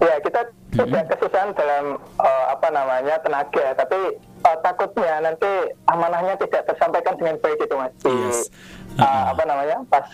[0.00, 0.40] ya kita
[0.72, 5.50] tidak kesusahan dalam eh, apa namanya tenaga, tapi eh, takutnya nanti
[5.86, 8.48] amanahnya tidak tersampaikan dengan baik itu mas di Yes.
[8.96, 10.04] eh, apa namanya pas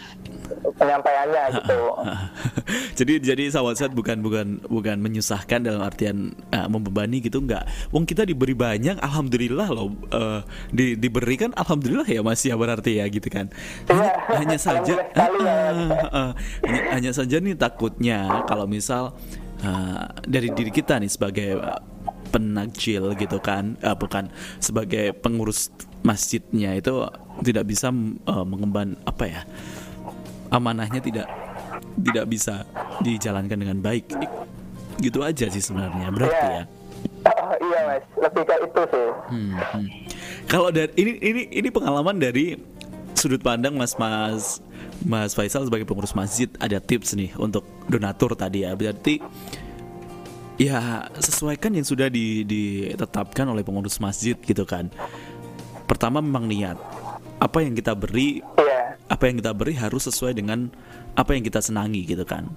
[0.79, 1.81] penyampaiannya gitu.
[2.99, 7.69] jadi jadi sahabat sehat bukan bukan bukan menyusahkan dalam artian uh, membebani gitu enggak.
[7.93, 9.93] Wong kita diberi banyak, alhamdulillah loh.
[10.11, 10.41] uh,
[10.73, 13.53] di, diberikan alhamdulillah ya Mas ya berarti ya gitu kan.
[13.93, 15.57] Hanya, Iya, hanya saja alhamdulillah sekali ya.
[15.69, 16.31] uh, uh,
[16.65, 18.19] hanya, hanya saja nih takutnya
[18.49, 19.13] kalau misal
[19.63, 21.81] uh, dari diri kita nih sebagai uh,
[22.29, 24.29] penakjil gitu kan, uh, bukan
[24.61, 25.73] sebagai pengurus
[26.05, 27.09] masjidnya itu
[27.43, 27.89] tidak bisa
[28.29, 29.43] uh, mengemban apa ya?
[30.49, 31.29] amanahnya tidak
[32.01, 32.65] tidak bisa
[33.05, 34.09] dijalankan dengan baik
[34.99, 36.57] gitu aja sih sebenarnya berarti Iya.
[36.57, 36.65] ya
[37.29, 39.09] Oh, iya mas, lebih ke itu sih.
[39.31, 39.87] Hmm, hmm.
[40.51, 42.57] kalau dari ini ini ini pengalaman dari
[43.15, 44.59] sudut pandang mas mas
[45.07, 48.75] mas Faisal sebagai pengurus masjid ada tips nih untuk donatur tadi ya.
[48.75, 49.23] Berarti
[50.59, 54.91] ya sesuaikan yang sudah di- ditetapkan oleh pengurus masjid gitu kan.
[55.87, 56.75] Pertama memang niat.
[57.39, 60.67] Apa yang kita beri Iya, apa yang kita beri harus sesuai dengan
[61.15, 62.51] apa yang kita senangi gitu kan.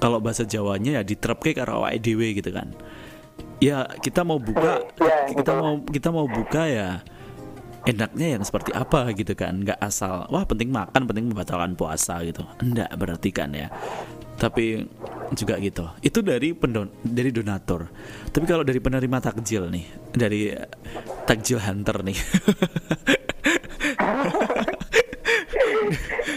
[0.00, 2.72] Kalau bahasa Jawanya ya diterapke karo awake dhewe gitu kan.
[3.62, 5.60] Ya kita mau buka Iya, kita betul.
[5.62, 6.88] mau kita mau buka ya
[7.82, 9.62] enaknya yang seperti apa gitu kan?
[9.62, 12.46] Nggak asal wah penting makan penting membatalkan puasa gitu.
[12.62, 13.68] Enggak berarti kan ya.
[14.38, 14.86] Tapi
[15.34, 15.86] juga gitu.
[16.02, 17.90] Itu dari pendon dari donatur.
[18.30, 20.68] Tapi kalau dari penerima takjil nih dari eh,
[21.26, 22.18] takjil hunter nih.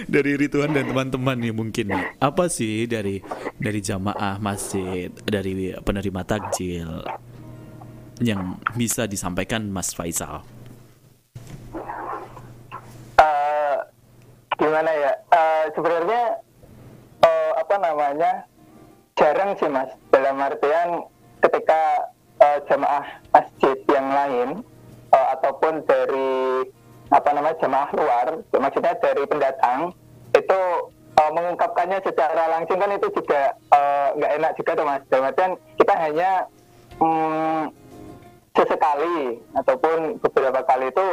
[0.05, 1.91] Dari Rituan dan teman-teman nih mungkin.
[1.91, 2.05] Nih.
[2.23, 3.19] apa sih dari
[3.59, 7.03] dari jamaah masjid dari penerima takjil
[8.23, 10.45] yang bisa disampaikan Mas Faisal
[13.15, 13.75] Eh,
[14.59, 15.11] gimana ya?
[15.31, 16.21] Eh, sebenarnya
[17.21, 18.31] eh, apa namanya
[19.19, 19.91] jarang sih mas.
[20.09, 21.05] Dalam artian
[21.43, 22.11] ketika
[22.41, 24.49] eh, jamaah masjid yang lain
[25.11, 26.65] eh, ataupun dari
[27.13, 29.93] apa namanya jamaah luar, maksudnya dari pendatang
[30.33, 30.61] itu
[31.19, 33.53] eh, mengungkapkannya secara langsung kan itu juga
[34.15, 35.03] nggak enak juga tuh mas.
[35.11, 36.31] Dalam artian kita hanya
[37.03, 37.63] mm,
[38.55, 41.05] sesekali ataupun beberapa kali itu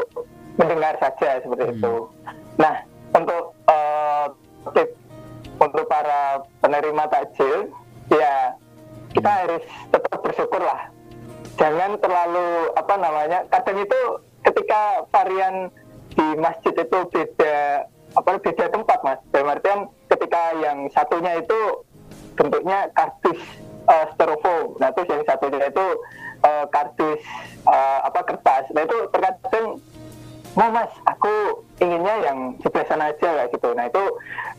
[0.54, 1.94] mendengar saja seperti itu.
[2.60, 2.74] Nah,
[3.12, 4.26] untuk eh,
[4.70, 4.94] tips
[5.58, 7.70] untuk para penerima takjil,
[8.10, 8.54] ya
[9.12, 10.88] kita harus tetap bersyukur lah.
[11.60, 13.38] Jangan terlalu apa namanya.
[13.52, 14.00] Kadang itu
[14.42, 15.68] ketika varian
[16.12, 19.20] di masjid itu beda apa beda tempat mas.
[19.32, 21.60] Dalam artian ketika yang satunya itu
[22.36, 23.40] bentuknya kardus
[23.88, 24.76] eh, styrofoam.
[24.80, 25.86] Nah terus yang satunya itu
[26.42, 27.22] eh, kardus
[27.68, 28.64] eh, apa kertas.
[28.72, 29.66] Nah itu terkadang
[30.52, 33.68] Nah mas, aku inginnya yang sebelah sana aja kayak gitu.
[33.72, 34.04] Nah itu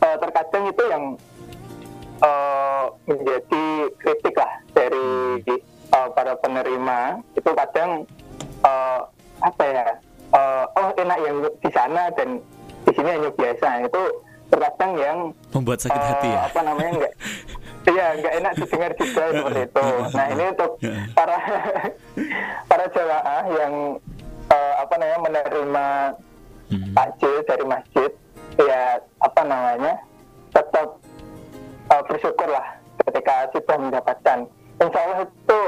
[0.02, 1.04] eh, terkadang itu yang
[2.22, 3.66] eh, menjadi
[4.02, 5.08] kritik lah dari
[5.94, 7.22] eh, para penerima.
[7.38, 8.10] Itu kadang
[8.66, 9.00] eh,
[9.44, 9.88] apa ya?
[10.34, 12.42] eh, oh enak yang di sana dan
[12.90, 13.86] di sini hanya biasa.
[13.86, 14.02] Itu
[14.50, 15.18] terkadang yang
[15.54, 17.14] membuat sakit eh, hati ya apa namanya enggak
[17.84, 19.86] Iya, nggak enak didengar juga seperti itu.
[20.16, 20.72] Nah, ini untuk
[21.12, 21.36] para
[22.72, 23.74] para jamaah yang
[24.84, 25.86] apa namanya menerima
[26.72, 26.96] Hmm.
[26.96, 28.10] takjil dari masjid,
[28.58, 30.00] ya apa namanya
[30.56, 30.98] tetap
[31.92, 34.40] eh, bersyukurlah ketika sudah mendapatkan.
[34.82, 35.62] Insya Allah itu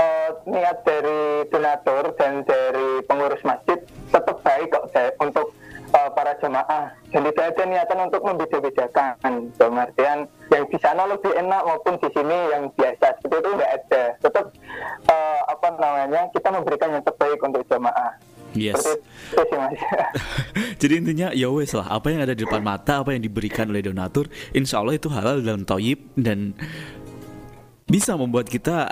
[0.00, 3.78] eh, niat dari donatur dan dari pengurus masjid
[4.10, 5.52] tetap baik kok saya, untuk
[5.92, 11.32] eh, para jemaah dan tidak ada niatan untuk membeda-bedakan dalam artian yang di sana lebih
[11.38, 14.44] enak maupun di sini yang biasa seperti itu nggak ada tetap
[15.06, 18.16] eh, apa namanya kita memberikan yang terbaik untuk jemaah
[18.54, 18.82] yes.
[20.80, 23.80] Jadi intinya ya wes lah apa yang ada di depan mata apa yang diberikan oleh
[23.82, 26.52] donatur insya Allah itu halal dan toyib dan
[27.84, 28.88] bisa membuat kita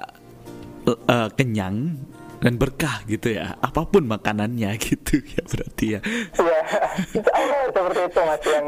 [0.86, 1.98] eh, kenyang
[2.40, 3.52] dan berkah gitu ya.
[3.60, 6.00] Apa pun makanannya gitu ya berarti ya.
[6.40, 6.60] Ya
[7.30, 8.66] Allah seperti itu mas yang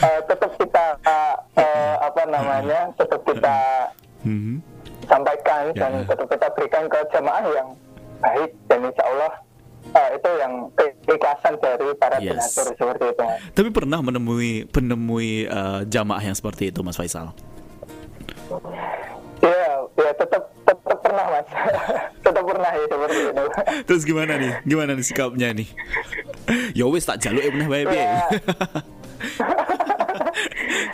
[0.00, 3.56] eh, tetap kita eh, eh, apa namanya tetap kita
[4.24, 4.56] Mhm.
[5.04, 5.84] sampaikan Ya.
[5.84, 7.68] dan tetap kita berikan ke jamaah yang
[8.18, 9.32] baik dan insya Allah
[9.86, 12.30] eh, itu yang ke- keikhlasan dari para Yes.
[12.54, 13.38] donatur seperti itu mas.
[13.50, 17.30] Tapi pernah menemui penemui eh, jamaah yang seperti itu, Mas Faisal?
[19.38, 21.48] Iya, ya tetap tetap pernah mas,
[22.24, 23.44] tetap pernah ya seperti itu.
[23.86, 24.52] Terus gimana nih?
[24.62, 25.68] Gimana nih sikapnya nih?
[26.78, 28.00] ya wis tak jaluk pernah bae piye?
[28.00, 28.24] Ya.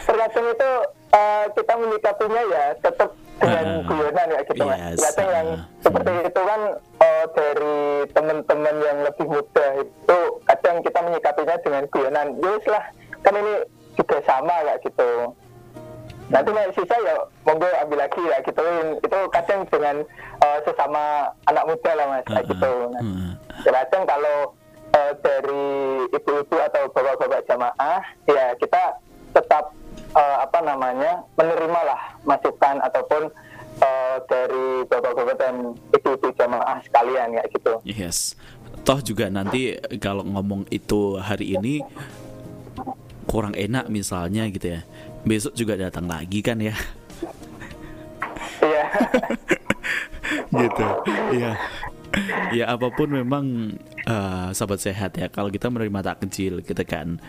[0.01, 0.70] Terkadang itu
[1.11, 3.11] eh, kita menyikapinya ya tetap
[3.41, 4.76] dengan Ah, guyonan ya gitu mas.
[4.76, 6.61] yes, Terkadang yang ah, seperti itu kan
[7.20, 7.78] eh, dari
[8.10, 10.18] teman-teman yang lebih muda itu
[10.48, 12.28] kadang kita menyikapinya dengan guyonan.
[12.40, 12.84] Yes lah,
[13.20, 13.54] kan ini
[13.94, 15.10] juga sama ya gitu.
[16.30, 18.62] Nanti nih sisa ya monggo ambil lagi ya gitu.
[19.02, 19.96] Itu kadang dengan
[20.40, 22.72] eh, sesama anak muda lah mas kayak Ah, gitu.
[22.72, 23.02] ah, Nah,
[23.66, 23.82] ah.
[23.84, 24.36] kadang kalau
[24.94, 25.66] eh, dari
[26.08, 28.00] ibu-ibu atau bapak-bapak jamaah
[28.30, 28.82] ya kita
[29.34, 29.74] tetap
[30.14, 33.26] eh, apa namanya menerima lah masukan ataupun
[33.78, 35.54] eh, dari bapak-bapak dan
[35.94, 38.34] ibu-ibu jamaah sekalian ya gitu Yes.
[38.82, 41.84] Toh juga nanti kalau ngomong itu hari ini
[43.28, 44.80] kurang enak misalnya gitu ya.
[45.22, 46.74] Besok juga datang lagi kan ya.
[48.64, 48.84] iya
[50.64, 50.86] gitu.
[51.36, 51.52] Iya.
[52.50, 53.76] Ya apa pun memang
[54.08, 55.28] eh, sahabat sehat ya.
[55.28, 57.20] Kalau kita menerima takjil gitu kan.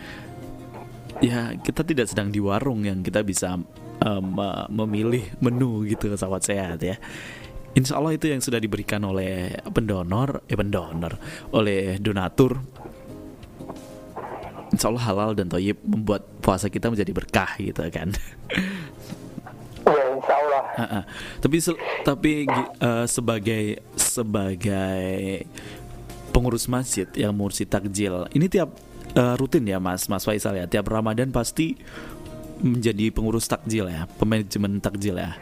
[1.20, 3.60] Ya kita tidak sedang di warung yang kita bisa
[4.02, 6.96] me- memilih menu gitu sahabat sehat ya.
[7.72, 11.16] Insya Allah itu yang sudah diberikan oleh pendonor, eh pendonor,
[11.50, 12.60] oleh donatur.
[14.68, 18.12] Insya Allah halal dan toyib membuat puasa kita menjadi berkah gitu kan.
[19.82, 21.04] ya insya Allah Ah, ah.
[21.38, 25.44] Tapi se- tapi eh, sebagai sebagai
[26.32, 28.72] pengurus masjid yang mengurusi takjil, ini tiap
[29.12, 30.64] eh, rutin ya Mas Mas Faisal ya.
[30.64, 31.76] Tiap Ramadan pasti
[32.62, 35.34] menjadi pengurus takjil ya, pemanajemen takjil ya.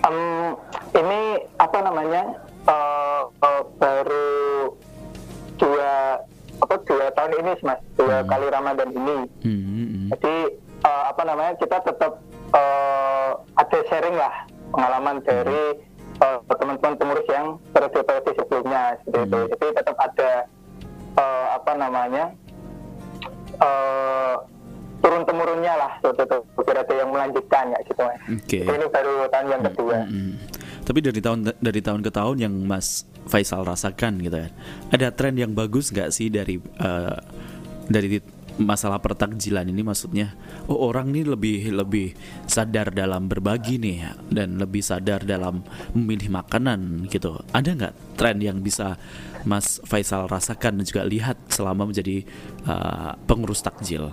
[0.00, 0.18] Em,
[0.94, 1.20] ini
[1.56, 2.22] apa namanya
[2.64, 4.28] eh, eh, baru
[5.56, 6.20] dua
[6.60, 8.28] apa dua tahun ini mas dua Hmm.
[8.28, 10.06] kali Ramadan ini Hmm, hmm, hmm.
[10.12, 10.34] jadi
[10.84, 12.12] eh, apa namanya kita tetap
[12.52, 14.34] eh, ada sharing lah
[14.70, 15.62] pengalaman dari
[16.24, 19.50] teman-teman pengurus yang periode-periode sebelumnya seperti itu Hmm.
[19.50, 20.30] jadi tetap ada
[21.16, 22.24] eh, apa namanya
[25.04, 25.92] turun temurunnya lah.
[26.00, 28.16] Itu Biar ada yang melanjutkan ya gitu mas.
[28.24, 28.58] Oke.
[28.64, 29.96] Jadi ini baru tahun yang kedua.
[30.08, 30.32] Hmm, hmm.
[30.84, 34.48] Tapi dari tahun dari tahun ke tahun yang Mas Faisal rasakan gitu ya,
[34.92, 37.18] ada tren yang bagus nggak sih dari eh,
[37.88, 38.20] dari
[38.60, 39.80] masalah pertakjilan ini?
[39.80, 40.36] Maksudnya
[40.68, 42.12] oh orang ini lebih lebih
[42.44, 45.64] sadar dalam berbagi nih dan lebih sadar dalam
[45.96, 47.40] memilih makanan gitu.
[47.56, 49.00] Ada nggak tren yang bisa
[49.48, 52.28] Mas Faisal rasakan dan juga lihat selama menjadi
[52.68, 54.12] eh, pengurus takjil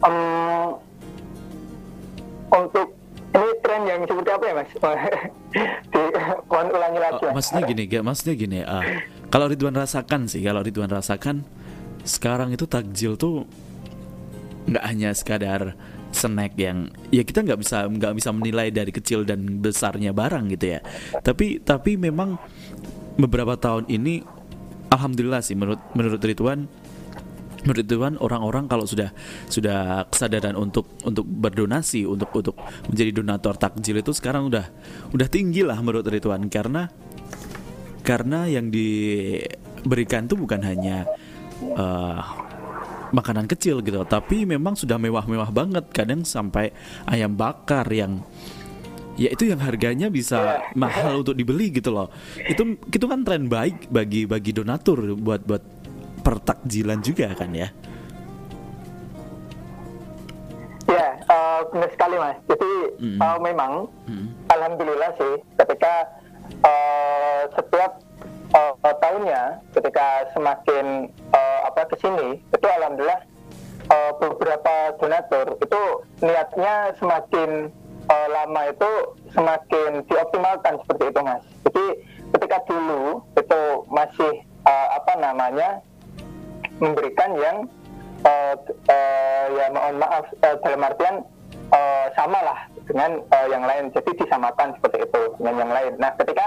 [0.00, 0.16] Em,
[2.50, 2.88] untuk
[3.30, 4.68] ini tren yang seperti apa ya mas?
[5.92, 6.02] Di,
[6.46, 7.34] mohon ulangi lagi Oh, mas.
[7.42, 8.58] maksudnya gini, gak, maksudnya gini.
[8.62, 8.82] ah,
[9.28, 11.46] kalau Ridwan rasakan sih, kalau Ridwan rasakan
[12.02, 13.44] sekarang itu takjil tuh
[14.64, 15.76] nggak hanya sekadar
[16.10, 20.74] snack yang ya kita nggak bisa nggak bisa menilai dari kecil dan besarnya barang gitu
[20.74, 20.80] ya.
[21.20, 22.34] Tapi tapi memang
[23.14, 24.24] beberapa tahun ini,
[24.88, 26.66] alhamdulillah sih menurut menurut Ridwan
[27.64, 29.12] menurut Tuhan orang-orang kalau sudah
[29.48, 32.56] sudah kesadaran untuk untuk berdonasi untuk untuk
[32.88, 34.66] menjadi donatur takjil itu sekarang udah
[35.12, 36.88] udah tinggi lah menurut Ridwan karena
[38.00, 41.04] karena yang diberikan tuh bukan hanya
[41.60, 42.20] eh,
[43.10, 45.84] makanan kecil gitu tapi memang sudah mewah-mewah banget.
[45.90, 46.72] Kadang sampai
[47.06, 48.22] ayam bakar yang
[49.18, 52.08] ya itu yang harganya bisa mahal untuk dibeli gitu loh.
[52.40, 55.79] Itu itu kan tren baik bagi bagi donatur buat buat
[56.30, 57.66] pertakjilan juga kan ya
[60.90, 62.34] Ya, eh, benar sekali mas.
[62.50, 63.22] Jadi Mm-mm.
[63.22, 64.26] eh, memang Mm.
[64.50, 65.94] alhamdulillah sih ketika
[66.66, 68.02] eh, setiap
[68.50, 73.22] eh, tahunnya ketika semakin eh, apa ke sini itu alhamdulillah
[73.86, 75.82] eh, beberapa donatur itu
[76.26, 77.70] niatnya semakin
[78.10, 78.90] eh, lama itu
[79.30, 81.44] semakin dioptimalkan seperti itu mas.
[81.70, 81.86] Jadi
[82.34, 85.78] ketika dulu itu masih eh, apa namanya
[86.80, 87.56] memberikan yang
[88.24, 88.56] eh,
[88.88, 91.16] eh, ya mohon maaf eh, dalam artian
[91.70, 92.58] eh, sama lah
[92.88, 93.92] dengan eh, yang lain.
[93.92, 95.92] Jadi disamakan seperti itu dengan yang lain.
[96.00, 96.46] Nah ketika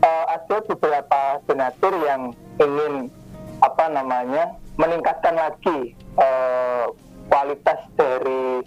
[0.00, 3.12] eh, ada beberapa donatur yang ingin
[3.60, 6.84] apa namanya meningkatkan lagi eh,
[7.28, 8.64] kualitas dari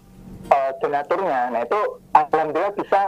[0.53, 1.51] eh, donaturnya.
[1.51, 1.81] Nah itu
[2.13, 3.01] alhamdulillah bisa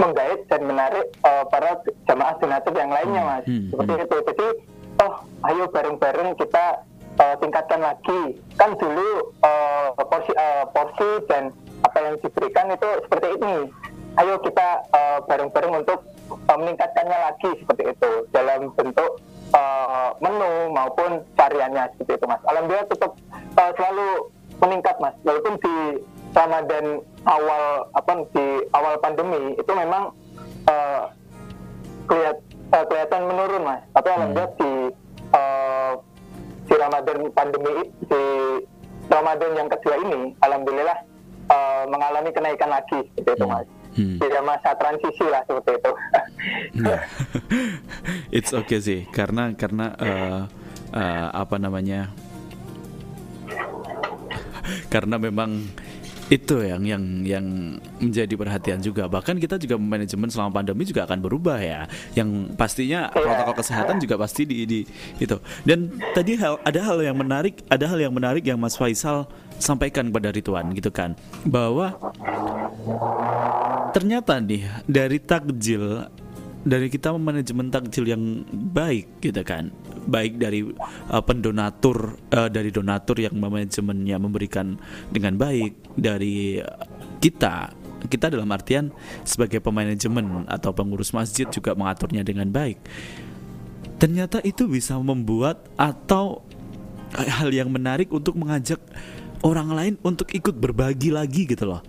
[0.00, 1.76] menggait dan menarik eh, para
[2.08, 3.44] jamaah donatur yang lainnya mas.
[3.44, 4.16] Hmm, seperti itu.
[4.32, 4.46] Jadi
[5.02, 5.14] oh
[5.50, 6.88] ayo bareng-bareng kita
[7.18, 8.38] uh, tingkatkan lagi.
[8.56, 11.52] Kan dulu uh, porsi uh, porsi dan
[11.82, 13.56] apa yang diberikan itu seperti ini.
[14.20, 14.84] Ayo kita
[15.24, 19.24] bareng-bareng uh, untuk uh, meningkatkannya lagi seperti itu dalam bentuk
[19.56, 22.42] uh, menu maupun variannya seperti itu mas.
[22.44, 23.12] Alhamdulillah tetap
[23.56, 24.08] uh, selalu
[24.60, 25.16] meningkat mas.
[25.24, 25.76] Walaupun di
[26.32, 30.12] Ramadan awal apa di awal pandemi itu memang
[30.68, 31.12] uh,
[32.08, 32.36] kelihat,
[32.72, 33.82] uh, kelihatan menurun mas.
[33.96, 34.16] Tapi hmm.
[34.16, 35.01] alhamdulillah di uh,
[36.66, 38.22] di Ramadan pandemi di
[39.10, 40.98] Ramadan yang kedua ini alhamdulillah
[41.50, 43.68] uh, mengalami kenaikan lagi seperti itu mas.
[43.92, 44.16] Hmm.
[44.16, 45.92] Tidak masa transisi lah seperti itu.
[46.80, 47.00] Nah,
[48.36, 50.40] it's okay sih karena karena uh,
[50.96, 52.08] uh, apa namanya
[54.88, 55.68] karena memang
[56.32, 57.44] itu yang yang yang
[58.00, 59.04] menjadi perhatian juga.
[59.04, 61.84] Bahkan kita juga manajemen selama pandemi juga akan berubah ya.
[62.16, 64.80] Yang pastinya protokol kesehatan juga pasti di, di
[65.20, 65.36] itu.
[65.68, 69.28] Dan tadi hal ada hal yang menarik ada hal yang menarik yang Mas Faisal
[69.60, 71.12] sampaikan kepada Rituan gitu kan.
[71.44, 72.00] Bahwa
[73.92, 76.08] ternyata nih dari takjil
[76.62, 79.74] dari kita manajemen takjil yang baik gitu kan.
[80.06, 80.66] Baik dari
[81.10, 84.78] uh, pendonatur uh, dari donatur yang manajemennya memberikan
[85.10, 86.62] dengan baik dari
[87.18, 87.74] kita.
[88.02, 88.90] Kita dalam artian
[89.22, 92.82] sebagai pemanajemen atau pengurus masjid juga mengaturnya dengan baik.
[94.02, 96.42] Ternyata itu bisa membuat atau
[97.14, 98.82] hal yang menarik untuk mengajak
[99.46, 101.82] orang lain untuk ikut berbagi lagi gitu loh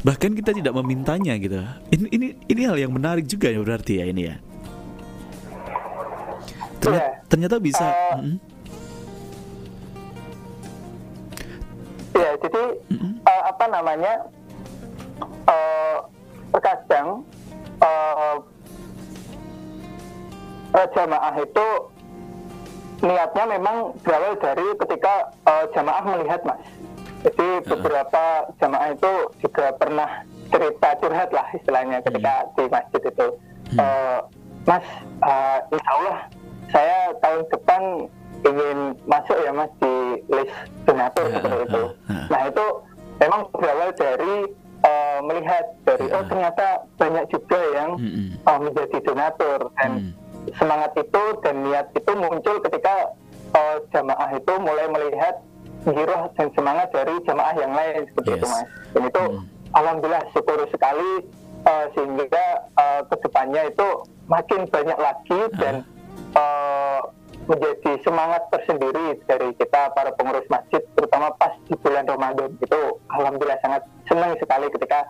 [0.00, 1.60] bahkan kita tidak memintanya gitu
[1.92, 4.36] ini ini ini hal yang menarik juga ya berarti ya ini ya
[6.80, 7.28] ternyata, yeah.
[7.28, 8.36] ternyata bisa uh, mm -hmm.
[12.16, 13.12] ya jadi mm -hmm.
[13.28, 14.12] uh, apa namanya
[15.44, 15.98] uh,
[16.56, 17.08] terkadang
[17.84, 18.36] uh,
[20.96, 21.66] jamaah itu
[23.04, 26.60] niatnya memang berawal dari ketika uh, jamaah melihat mas
[27.20, 28.24] jadi beberapa
[28.56, 29.12] jamaah itu
[29.44, 32.50] juga pernah cerita curhat lah istilahnya ketika hmm.
[32.56, 33.28] di masjid itu.
[33.70, 33.78] Hmm.
[33.78, 34.18] Uh,
[34.66, 34.86] mas,
[35.22, 36.18] uh, insya Allah
[36.70, 37.82] saya tahun depan
[38.40, 39.94] ingin masuk ya mas di
[40.32, 40.54] list
[40.88, 41.82] donatur seperti itu.
[41.84, 42.26] Uh, uh.
[42.32, 42.66] Nah itu
[43.20, 44.34] memang berawal dari
[44.80, 46.16] uh, melihat dari uh.
[46.16, 46.66] oh ternyata
[46.96, 47.90] banyak juga yang
[48.48, 50.16] uh, menjadi donatur dan
[50.56, 53.12] semangat itu dan niat itu muncul ketika
[53.52, 55.36] uh, jamaah itu mulai melihat
[55.84, 58.38] giroh dan semangat dari jemaah yang lain seperti yes.
[58.38, 59.42] itu mas dan itu hmm.
[59.72, 61.10] alhamdulillah syukur sekali
[61.64, 63.88] uh, sehingga uh, ke depannya itu
[64.28, 65.56] makin banyak lagi uh.
[65.56, 65.74] dan
[66.36, 67.00] uh,
[67.48, 73.58] menjadi semangat tersendiri dari kita para pengurus masjid terutama pas di bulan Ramadan itu alhamdulillah
[73.64, 75.02] sangat senang sekali ketika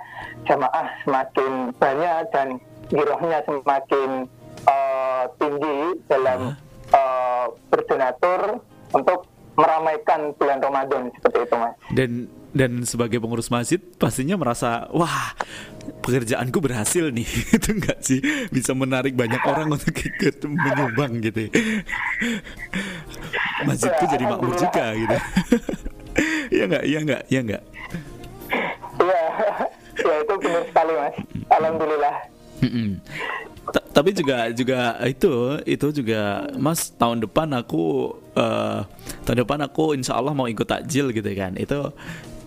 [0.49, 2.49] jamaah semakin banyak dan
[2.89, 4.25] girohnya semakin
[4.65, 6.57] uh, tinggi dalam
[6.95, 8.63] uh, berdonatur
[8.95, 9.30] untuk
[9.61, 11.75] meramaikan bulan Ramadan seperti itu mas.
[11.93, 12.11] Dan
[12.51, 15.37] dan sebagai pengurus masjid pastinya merasa wah
[16.03, 17.29] pekerjaanku berhasil nih.
[17.57, 18.19] Itu enggak sih?
[18.51, 21.47] Bisa menarik banyak orang untuk ikut menyumbang gitu.
[23.69, 25.19] Masjidku jadi makmur juga gitu.
[26.51, 26.85] Iya enggak?
[26.85, 27.23] Iya enggak?
[27.31, 27.63] Iya enggak?
[28.99, 29.23] Iya.
[30.03, 31.17] Ya itu benar sekali mas.
[31.55, 32.15] Alhamdulillah
[33.71, 38.87] tapi juga juga itu itu juga Mas tahun depan aku uh,
[39.27, 41.59] tahun depan aku Insya Allah mau ikut takjil gitu kan.
[41.59, 41.95] Itu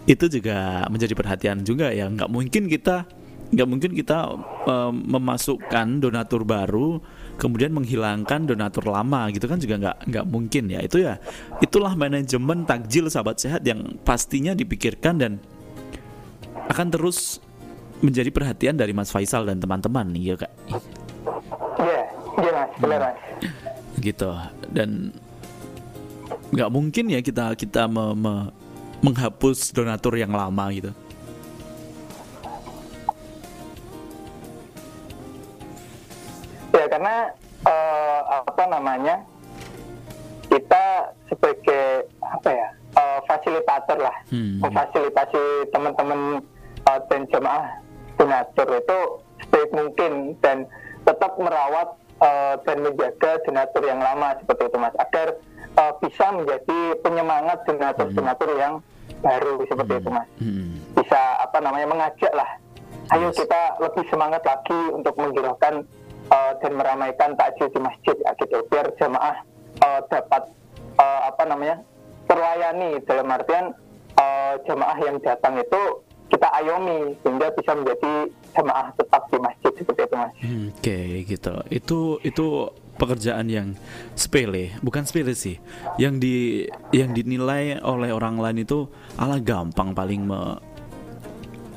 [0.08, 2.08] itu juga menjadi perhatian juga ya.
[2.08, 3.06] Nggak mungkin kita
[3.54, 4.34] nggak mungkin kita
[4.66, 6.98] uh, memasukkan donatur baru
[7.38, 10.80] kemudian menghilangkan donatur lama gitu kan juga nggak nggak mungkin ya.
[10.80, 11.20] Itu ya
[11.60, 15.32] itulah manajemen takjil sahabat sehat yang pastinya dipikirkan dan
[16.72, 17.44] akan terus
[18.00, 20.08] menjadi perhatian dari Mas Faisal dan teman-teman.
[20.08, 21.03] Nih ya kak
[22.40, 23.14] Iya mas, benar.
[24.02, 24.32] Gitu
[24.74, 25.14] dan
[26.54, 28.34] nggak mungkin ya kita kita me, me,
[29.06, 30.92] menghapus donatur yang lama gitu.
[36.74, 37.30] Ya karena
[37.66, 39.22] uh, apa namanya
[40.50, 44.62] kita sebagai apa ya uh, fasilitator lah, hmm.
[44.62, 46.42] memfasilitasi teman-teman
[46.90, 47.82] uh, dan jemaah
[48.18, 49.00] donatur itu
[49.46, 50.70] sebaik mungkin dan
[51.04, 55.28] tetap merawat uh, dan menjaga donatur yang lama seperti itu mas agar
[55.76, 58.62] uh, bisa menjadi penyemangat donatur-donatur hmm.
[58.62, 58.74] yang
[59.20, 60.02] baru seperti hmm.
[60.02, 60.72] itu mas hmm.
[60.96, 62.50] bisa apa namanya mengajak lah
[63.12, 65.84] ayo kita lebih semangat lagi untuk menggerakkan
[66.32, 69.44] uh, dan meramaikan takjil di masjid ya, gitu biar jemaah
[69.84, 70.44] uh, dapat
[70.98, 71.84] uh, apa namanya
[72.26, 73.76] terlayani dalam artian
[74.16, 75.82] uh, jemaah yang datang itu
[76.32, 78.14] kita ayomi sehingga bisa menjadi
[78.54, 80.32] jemaah tetap di masjid seperti itu mas.
[80.40, 81.54] Hmm, Oke okay, gitu.
[81.70, 82.46] Itu itu
[82.96, 83.74] pekerjaan yang
[84.14, 85.58] sepele, bukan sepele sih,
[85.98, 88.86] yang di yang dinilai oleh orang lain itu
[89.18, 90.62] ala gampang paling me,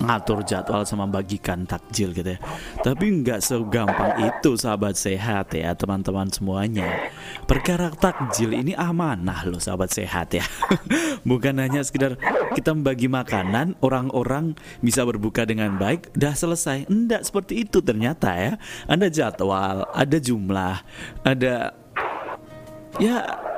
[0.03, 2.41] ngatur jadwal sama bagikan takjil gitu ya.
[2.81, 7.11] Tapi nggak segampang itu sahabat sehat ya teman-teman semuanya.
[7.49, 10.45] Perkara takjil ini amanah loh sahabat sehat ya.
[11.29, 12.21] Bukan hanya sekedar
[12.55, 16.87] kita membagi makanan, orang-orang bisa berbuka dengan baik, dah selesai.
[16.87, 18.53] Enggak seperti itu ternyata ya.
[18.87, 20.77] Ada jadwal, ada jumlah,
[21.27, 21.75] ada
[22.97, 23.17] ya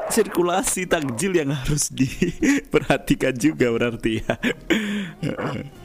[0.09, 4.35] sirkulasi takjil yang harus diperhatikan juga berarti ya.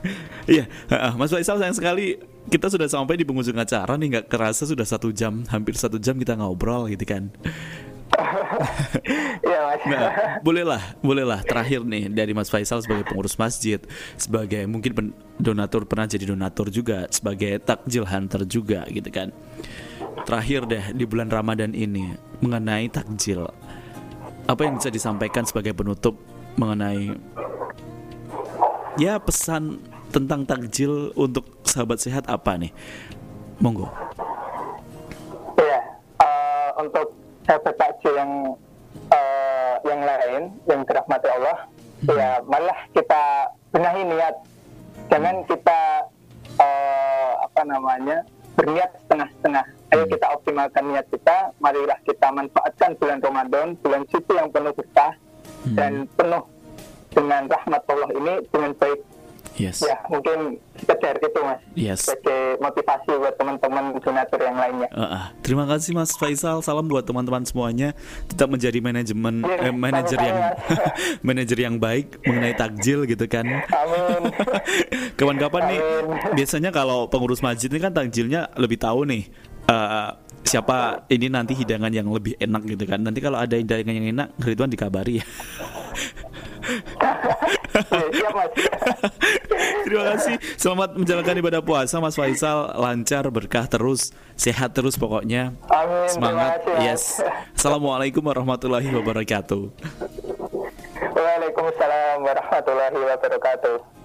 [0.50, 0.66] Iya,
[1.14, 5.12] Mas Faisal sayang sekali kita sudah sampai di penghujung acara nih nggak kerasa sudah satu
[5.14, 7.30] jam, hampir satu jam kita ngobrol gitu kan.
[9.40, 9.80] Iya mas.
[9.86, 10.10] Nah,
[10.42, 13.78] bolehlah, bolehlah terakhir nih dari Mas Faisal sebagai pengurus masjid,
[14.18, 19.30] sebagai mungkin pen- donatur pernah jadi donatur juga, sebagai takjil hunter juga gitu kan.
[20.26, 23.46] Terakhir deh di bulan Ramadan ini mengenai takjil,
[24.50, 26.18] apa yang bisa disampaikan sebagai penutup
[26.58, 27.14] mengenai
[28.98, 29.78] ya pesan
[30.10, 32.72] tentang takjil untuk sahabat sehat apa nih?
[33.62, 33.88] Monggo.
[35.56, 35.80] Iya,
[36.20, 37.14] eh, untuk
[37.46, 38.32] sahabat takjil yang
[39.14, 41.58] eh, yang lain yang dirahmati Allah,
[42.10, 44.34] ya malah kita benahi niat.
[45.10, 45.80] Jangan kita
[46.58, 48.26] eh, apa namanya
[48.58, 49.64] berniat setengah-setengah.
[49.90, 51.50] Ayo kita optimalkan niat kita.
[51.58, 55.14] Marilah kita manfaatkan bulan Ramadan, bulan suci yang penuh berkah
[55.74, 56.44] dan penuh
[57.10, 59.00] dengan rahmat Allah ini dengan baik.
[59.58, 59.82] Yes.
[59.82, 61.60] Ya, mungkin sekedar itu mas.
[61.74, 62.00] Yes.
[62.06, 64.88] Sebagai motivasi buat teman-teman donatur yang lainnya.
[64.94, 65.24] Uh, uh.
[65.42, 66.62] Terima kasih Mas Faisal.
[66.62, 67.92] Salam buat teman-teman semuanya.
[68.30, 70.38] Tetap menjadi manajemen Iya, eh, manajer yang
[71.28, 73.46] manajer yang baik mengenai takjil gitu kan.
[73.48, 74.22] Amin.
[75.18, 75.80] Kapan-kapan nih
[76.36, 79.28] biasanya kalau pengurus masjid ini kan takjilnya lebih tahu nih
[79.68, 80.10] eh,
[80.44, 83.00] siapa ini nanti hidangan yang lebih enak gitu kan.
[83.02, 85.26] Nanti kalau ada hidangan yang enak, Ridwan dikabari ya.
[87.90, 88.50] Ya, siap mas.
[89.86, 90.34] Terima kasih.
[90.56, 92.70] Selamat menjalankan ibadah puasa Mas Faisal.
[92.78, 95.52] Lancar, berkah terus, sehat terus pokoknya.
[95.68, 96.08] Amin.
[96.08, 96.62] Semangat.
[96.62, 96.86] Kasih.
[96.86, 97.02] Yes.
[97.58, 99.62] Assalamualaikum warahmatullahi wabarakatuh.
[101.10, 103.99] Waalaikumsalam warahmatullahi wabarakatuh.